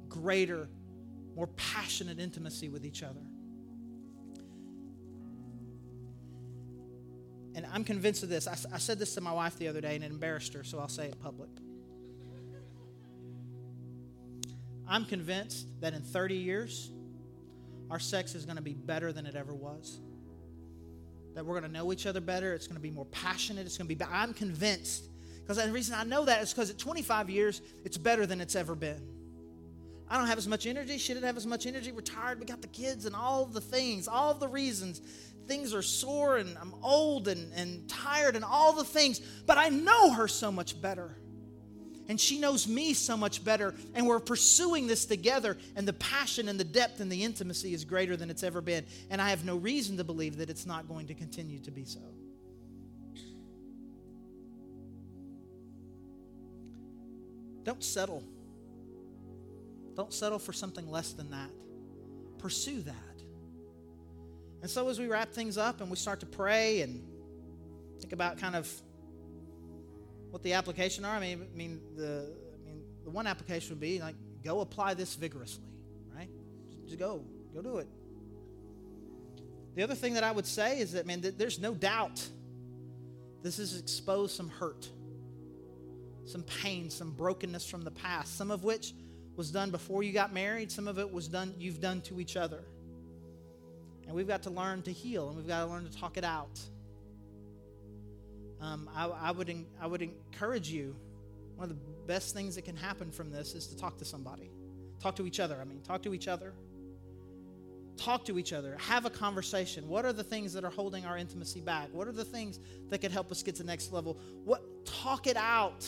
greater, 0.07 0.69
more 1.35 1.47
passionate 1.47 2.19
intimacy 2.19 2.69
with 2.69 2.85
each 2.85 3.03
other. 3.03 3.21
And 7.55 7.65
I'm 7.73 7.83
convinced 7.83 8.23
of 8.23 8.29
this. 8.29 8.47
I, 8.47 8.53
I, 8.73 8.77
said 8.77 8.99
this 8.99 9.15
to 9.15 9.21
my 9.21 9.33
wife 9.33 9.57
the 9.57 9.67
other 9.67 9.81
day 9.81 9.95
and 9.95 10.03
it 10.03 10.11
embarrassed 10.11 10.53
her, 10.53 10.63
so 10.63 10.79
I'll 10.79 10.87
say 10.87 11.07
it 11.07 11.19
public. 11.19 11.49
I'm 14.87 15.05
convinced 15.05 15.67
that 15.81 15.93
in 15.93 16.01
30 16.01 16.35
years, 16.35 16.89
our 17.89 17.99
sex 17.99 18.35
is 18.35 18.45
going 18.45 18.57
to 18.57 18.61
be 18.61 18.73
better 18.73 19.11
than 19.11 19.25
it 19.25 19.35
ever 19.35 19.53
was. 19.53 19.99
That 21.35 21.45
we're 21.45 21.59
going 21.59 21.71
to 21.71 21.77
know 21.77 21.91
each 21.91 22.05
other 22.05 22.21
better. 22.21 22.53
It's 22.53 22.67
going 22.67 22.75
to 22.75 22.81
be 22.81 22.91
more 22.91 23.05
passionate. 23.05 23.65
It's 23.65 23.77
going 23.77 23.87
to 23.87 23.95
be. 23.95 24.03
I'm 24.03 24.33
convinced 24.33 25.09
because 25.41 25.63
the 25.63 25.71
reason 25.71 25.95
I 25.95 26.03
know 26.03 26.25
that 26.25 26.41
is 26.43 26.53
because 26.53 26.69
at 26.69 26.77
25 26.77 27.29
years, 27.29 27.61
it's 27.83 27.97
better 27.97 28.25
than 28.25 28.41
it's 28.41 28.55
ever 28.55 28.75
been. 28.75 29.01
I 30.09 30.17
don't 30.17 30.27
have 30.27 30.37
as 30.37 30.47
much 30.47 30.65
energy. 30.65 30.97
She 30.97 31.13
didn't 31.13 31.25
have 31.25 31.37
as 31.37 31.45
much 31.45 31.65
energy. 31.67 31.91
We're 31.91 32.01
tired. 32.01 32.39
We 32.39 32.45
got 32.45 32.61
the 32.61 32.67
kids 32.67 33.05
and 33.05 33.15
all 33.15 33.45
the 33.45 33.61
things, 33.61 34.07
all 34.07 34.33
the 34.33 34.47
reasons. 34.47 35.01
Things 35.47 35.73
are 35.73 35.81
sore 35.81 36.37
and 36.37 36.57
I'm 36.59 36.73
old 36.83 37.27
and, 37.27 37.51
and 37.53 37.87
tired 37.87 38.35
and 38.35 38.43
all 38.43 38.73
the 38.73 38.83
things. 38.83 39.19
But 39.19 39.57
I 39.57 39.69
know 39.69 40.11
her 40.11 40.27
so 40.27 40.51
much 40.51 40.81
better 40.81 41.15
and 42.09 42.19
she 42.19 42.39
knows 42.39 42.67
me 42.67 42.93
so 42.93 43.15
much 43.15 43.45
better 43.45 43.75
and 43.93 44.05
we're 44.05 44.19
pursuing 44.19 44.87
this 44.87 45.05
together 45.05 45.55
and 45.75 45.87
the 45.87 45.93
passion 45.93 46.49
and 46.49 46.59
the 46.59 46.63
depth 46.63 46.99
and 46.99 47.11
the 47.11 47.23
intimacy 47.23 47.71
is 47.71 47.85
greater 47.85 48.17
than 48.17 48.31
it's 48.31 48.41
ever 48.43 48.61
been. 48.61 48.83
And 49.11 49.21
i 49.21 49.29
have 49.29 49.45
no 49.45 49.55
reason 49.55 49.95
to 49.97 50.03
believe 50.03 50.37
that 50.37 50.49
it's 50.49 50.65
not 50.65 50.87
going 50.89 51.07
to 51.07 51.13
continue 51.13 51.59
to 51.59 51.71
be 51.71 51.85
so. 51.85 51.99
Don't 57.63 57.83
settle. 57.83 58.23
Don't 59.95 60.13
settle 60.13 60.39
for 60.39 60.51
something 60.53 60.89
less 60.89 61.13
than 61.13 61.29
that. 61.29 61.51
Pursue 62.39 62.81
that. 62.81 62.95
And 64.61 64.71
so 64.71 64.89
as 64.89 64.97
we 64.97 65.05
wrap 65.05 65.31
things 65.31 65.59
up 65.59 65.79
and 65.79 65.91
we 65.91 65.95
start 65.95 66.21
to 66.21 66.25
pray 66.25 66.81
and 66.81 67.07
think 67.99 68.13
about 68.13 68.39
kind 68.39 68.55
of 68.55 68.67
what 70.29 70.43
the 70.43 70.53
application 70.53 71.05
are. 71.05 71.15
I 71.15 71.19
mean, 71.19 71.47
I 71.53 71.57
mean 71.57 71.81
the 71.95 72.33
I 72.61 72.65
mean 72.65 72.83
the 73.03 73.09
one 73.09 73.27
application 73.27 73.71
would 73.71 73.79
be 73.79 73.99
like 73.99 74.15
go 74.43 74.61
apply 74.61 74.93
this 74.93 75.15
vigorously, 75.15 75.69
right? 76.15 76.29
Just 76.85 76.99
go, 76.99 77.23
go 77.53 77.61
do 77.61 77.77
it. 77.77 77.87
The 79.75 79.83
other 79.83 79.95
thing 79.95 80.13
that 80.15 80.23
I 80.23 80.31
would 80.31 80.45
say 80.45 80.79
is 80.79 80.93
that 80.93 81.05
man, 81.05 81.23
there's 81.37 81.59
no 81.59 81.73
doubt 81.73 82.25
this 83.41 83.57
has 83.57 83.79
exposed 83.79 84.35
some 84.35 84.49
hurt, 84.49 84.89
some 86.25 86.43
pain, 86.43 86.89
some 86.89 87.11
brokenness 87.11 87.65
from 87.67 87.83
the 87.83 87.91
past. 87.91 88.37
Some 88.37 88.51
of 88.51 88.63
which 88.63 88.93
was 89.35 89.51
done 89.51 89.71
before 89.71 90.03
you 90.03 90.11
got 90.11 90.33
married. 90.33 90.71
Some 90.71 90.87
of 90.87 90.99
it 90.99 91.11
was 91.11 91.27
done 91.27 91.53
you've 91.57 91.79
done 91.79 92.01
to 92.01 92.19
each 92.19 92.35
other. 92.35 92.63
And 94.05 94.15
we've 94.15 94.27
got 94.27 94.43
to 94.43 94.49
learn 94.49 94.81
to 94.83 94.91
heal, 94.91 95.27
and 95.27 95.37
we've 95.37 95.47
got 95.47 95.65
to 95.65 95.71
learn 95.71 95.87
to 95.87 95.95
talk 95.95 96.17
it 96.17 96.23
out 96.23 96.59
um, 98.61 98.89
I, 98.95 99.07
I, 99.07 99.31
would, 99.31 99.65
I 99.81 99.87
would 99.87 100.01
encourage 100.01 100.69
you. 100.69 100.95
One 101.55 101.69
of 101.69 101.75
the 101.75 101.81
best 102.07 102.33
things 102.33 102.55
that 102.55 102.63
can 102.63 102.75
happen 102.75 103.11
from 103.11 103.31
this 103.31 103.53
is 103.53 103.67
to 103.67 103.77
talk 103.77 103.97
to 103.97 104.05
somebody. 104.05 104.49
Talk 105.01 105.15
to 105.17 105.27
each 105.27 105.39
other. 105.39 105.57
I 105.59 105.65
mean, 105.65 105.81
talk 105.81 106.01
to 106.03 106.13
each 106.13 106.27
other. 106.27 106.53
Talk 107.97 108.25
to 108.25 108.39
each 108.39 108.53
other. 108.53 108.77
Have 108.79 109.05
a 109.05 109.09
conversation. 109.09 109.87
What 109.87 110.05
are 110.05 110.13
the 110.13 110.23
things 110.23 110.53
that 110.53 110.63
are 110.63 110.69
holding 110.69 111.05
our 111.05 111.17
intimacy 111.17 111.59
back? 111.59 111.89
What 111.91 112.07
are 112.07 112.13
the 112.13 112.23
things 112.23 112.59
that 112.89 112.99
could 112.99 113.11
help 113.11 113.29
us 113.31 113.43
get 113.43 113.55
to 113.55 113.63
the 113.63 113.67
next 113.67 113.91
level? 113.91 114.17
What 114.45 114.85
talk 114.85 115.27
it 115.27 115.37
out. 115.37 115.85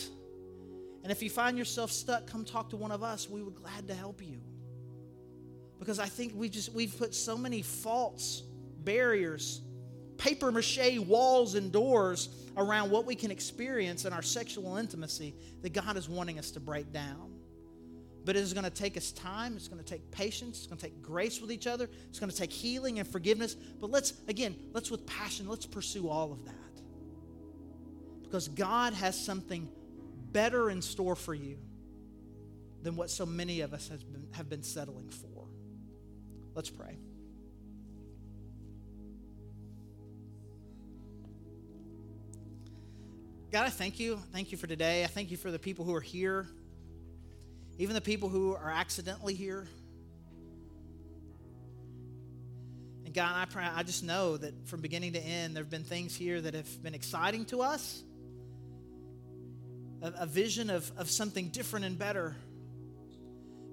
And 1.02 1.10
if 1.10 1.22
you 1.22 1.30
find 1.30 1.58
yourself 1.58 1.90
stuck, 1.90 2.26
come 2.26 2.44
talk 2.44 2.70
to 2.70 2.76
one 2.76 2.92
of 2.92 3.02
us. 3.02 3.28
We 3.28 3.42
would 3.42 3.54
glad 3.54 3.88
to 3.88 3.94
help 3.94 4.22
you. 4.22 4.40
Because 5.78 5.98
I 5.98 6.06
think 6.06 6.32
we 6.36 6.48
just 6.48 6.72
we've 6.72 6.96
put 6.96 7.14
so 7.14 7.36
many 7.36 7.62
false 7.62 8.42
barriers 8.84 9.62
paper 10.22 10.52
mache 10.52 11.00
walls 11.00 11.56
and 11.56 11.72
doors 11.72 12.28
around 12.56 12.90
what 12.90 13.04
we 13.04 13.14
can 13.14 13.32
experience 13.32 14.04
in 14.04 14.12
our 14.12 14.22
sexual 14.22 14.76
intimacy 14.76 15.34
that 15.62 15.72
God 15.72 15.96
is 15.96 16.08
wanting 16.08 16.38
us 16.38 16.52
to 16.52 16.60
break 16.60 16.92
down. 16.92 17.32
But 18.24 18.36
it 18.36 18.38
is 18.38 18.52
going 18.52 18.64
to 18.64 18.70
take 18.70 18.96
us 18.96 19.10
time. 19.10 19.56
It's 19.56 19.66
going 19.66 19.82
to 19.82 19.88
take 19.88 20.08
patience. 20.12 20.58
It's 20.58 20.66
going 20.68 20.78
to 20.78 20.84
take 20.84 21.02
grace 21.02 21.40
with 21.40 21.50
each 21.50 21.66
other. 21.66 21.90
It's 22.08 22.20
going 22.20 22.30
to 22.30 22.36
take 22.36 22.52
healing 22.52 23.00
and 23.00 23.08
forgiveness. 23.08 23.54
But 23.54 23.90
let's, 23.90 24.12
again, 24.28 24.54
let's 24.72 24.92
with 24.92 25.04
passion, 25.06 25.48
let's 25.48 25.66
pursue 25.66 26.08
all 26.08 26.30
of 26.30 26.44
that. 26.44 26.54
Because 28.22 28.46
God 28.46 28.92
has 28.92 29.20
something 29.20 29.68
better 30.30 30.70
in 30.70 30.82
store 30.82 31.16
for 31.16 31.34
you 31.34 31.58
than 32.84 32.94
what 32.94 33.10
so 33.10 33.26
many 33.26 33.60
of 33.62 33.74
us 33.74 33.88
has 33.88 34.04
been, 34.04 34.28
have 34.32 34.48
been 34.48 34.62
settling 34.62 35.08
for. 35.08 35.48
Let's 36.54 36.70
pray. 36.70 36.96
God, 43.52 43.66
I 43.66 43.68
thank 43.68 44.00
you. 44.00 44.18
Thank 44.32 44.50
you 44.50 44.56
for 44.56 44.66
today. 44.66 45.04
I 45.04 45.08
thank 45.08 45.30
you 45.30 45.36
for 45.36 45.50
the 45.50 45.58
people 45.58 45.84
who 45.84 45.94
are 45.94 46.00
here, 46.00 46.48
even 47.76 47.94
the 47.94 48.00
people 48.00 48.30
who 48.30 48.54
are 48.54 48.70
accidentally 48.70 49.34
here. 49.34 49.68
And 53.04 53.12
God, 53.12 53.34
I 53.36 53.44
pray, 53.44 53.64
I 53.64 53.82
just 53.82 54.04
know 54.04 54.38
that 54.38 54.66
from 54.66 54.80
beginning 54.80 55.12
to 55.12 55.20
end, 55.20 55.54
there 55.54 55.62
have 55.62 55.70
been 55.70 55.84
things 55.84 56.16
here 56.16 56.40
that 56.40 56.54
have 56.54 56.82
been 56.82 56.94
exciting 56.94 57.44
to 57.46 57.60
us, 57.60 58.02
a, 60.00 60.12
a 60.20 60.26
vision 60.26 60.70
of, 60.70 60.90
of 60.96 61.10
something 61.10 61.48
different 61.48 61.84
and 61.84 61.98
better. 61.98 62.34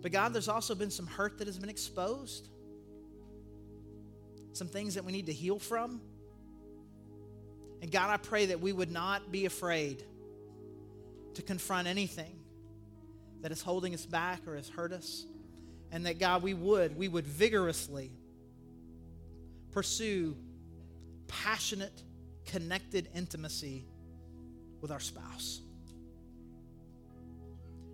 But 0.02 0.12
God, 0.12 0.34
there's 0.34 0.50
also 0.50 0.76
been 0.76 0.92
some 0.92 1.08
hurt 1.08 1.38
that 1.38 1.48
has 1.48 1.58
been 1.58 1.70
exposed, 1.70 2.50
some 4.52 4.68
things 4.68 4.96
that 4.96 5.06
we 5.06 5.14
need 5.14 5.28
to 5.28 5.34
heal 5.34 5.58
from. 5.58 6.02
And 7.82 7.92
God, 7.92 8.10
I 8.10 8.18
pray 8.18 8.48
that 8.48 8.60
we 8.60 8.74
would 8.74 8.92
not 8.92 9.32
be 9.32 9.46
afraid 9.46 10.04
to 11.36 11.42
confront 11.42 11.88
anything 11.88 12.36
that 13.42 13.52
is 13.52 13.62
holding 13.62 13.94
us 13.94 14.06
back 14.06 14.48
or 14.48 14.56
has 14.56 14.68
hurt 14.68 14.92
us. 14.92 15.26
And 15.92 16.06
that 16.06 16.20
God, 16.20 16.44
we 16.44 16.54
would, 16.54 16.98
we 16.98 17.08
would 17.08 17.26
vigorously 17.26 18.12
pursue 19.72 20.36
passionate, 21.28 22.04
connected 22.46 23.10
intimacy 23.16 23.86
with 24.82 24.92
our 24.92 25.00
spouse. 25.00 25.62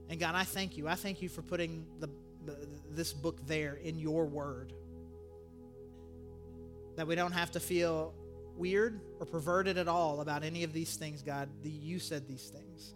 And 0.09 0.19
God, 0.19 0.35
I 0.35 0.43
thank 0.43 0.77
you. 0.77 0.87
I 0.87 0.95
thank 0.95 1.21
you 1.21 1.29
for 1.29 1.41
putting 1.41 1.85
the, 1.99 2.09
this 2.91 3.13
book 3.13 3.45
there 3.47 3.75
in 3.75 3.97
your 3.97 4.25
word. 4.25 4.73
That 6.95 7.07
we 7.07 7.15
don't 7.15 7.31
have 7.31 7.51
to 7.51 7.59
feel 7.59 8.13
weird 8.55 9.01
or 9.19 9.25
perverted 9.25 9.77
at 9.77 9.87
all 9.87 10.21
about 10.21 10.43
any 10.43 10.63
of 10.63 10.73
these 10.73 10.95
things, 10.95 11.21
God. 11.21 11.49
You 11.63 11.99
said 11.99 12.27
these 12.27 12.47
things. 12.49 12.93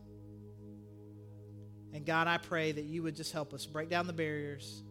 And 1.94 2.06
God, 2.06 2.28
I 2.28 2.38
pray 2.38 2.72
that 2.72 2.86
you 2.86 3.04
would 3.04 3.16
just 3.16 3.34
help 3.34 3.54
us 3.54 3.66
break 3.66 3.90
down 3.90 4.08
the 4.08 4.14
barriers 4.14 4.84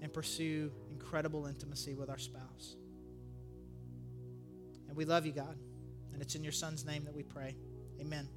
and 0.00 0.12
pursue 0.12 0.70
incredible 0.90 1.46
intimacy 1.46 1.94
with 1.94 2.10
our 2.10 2.18
spouse. 2.18 2.76
And 4.88 4.96
we 4.96 5.04
love 5.04 5.26
you, 5.26 5.32
God. 5.32 5.56
And 6.12 6.22
it's 6.22 6.36
in 6.36 6.44
your 6.44 6.52
Son's 6.52 6.84
name 6.84 7.04
that 7.04 7.14
we 7.14 7.24
pray. 7.24 7.56
Amen. 8.00 8.28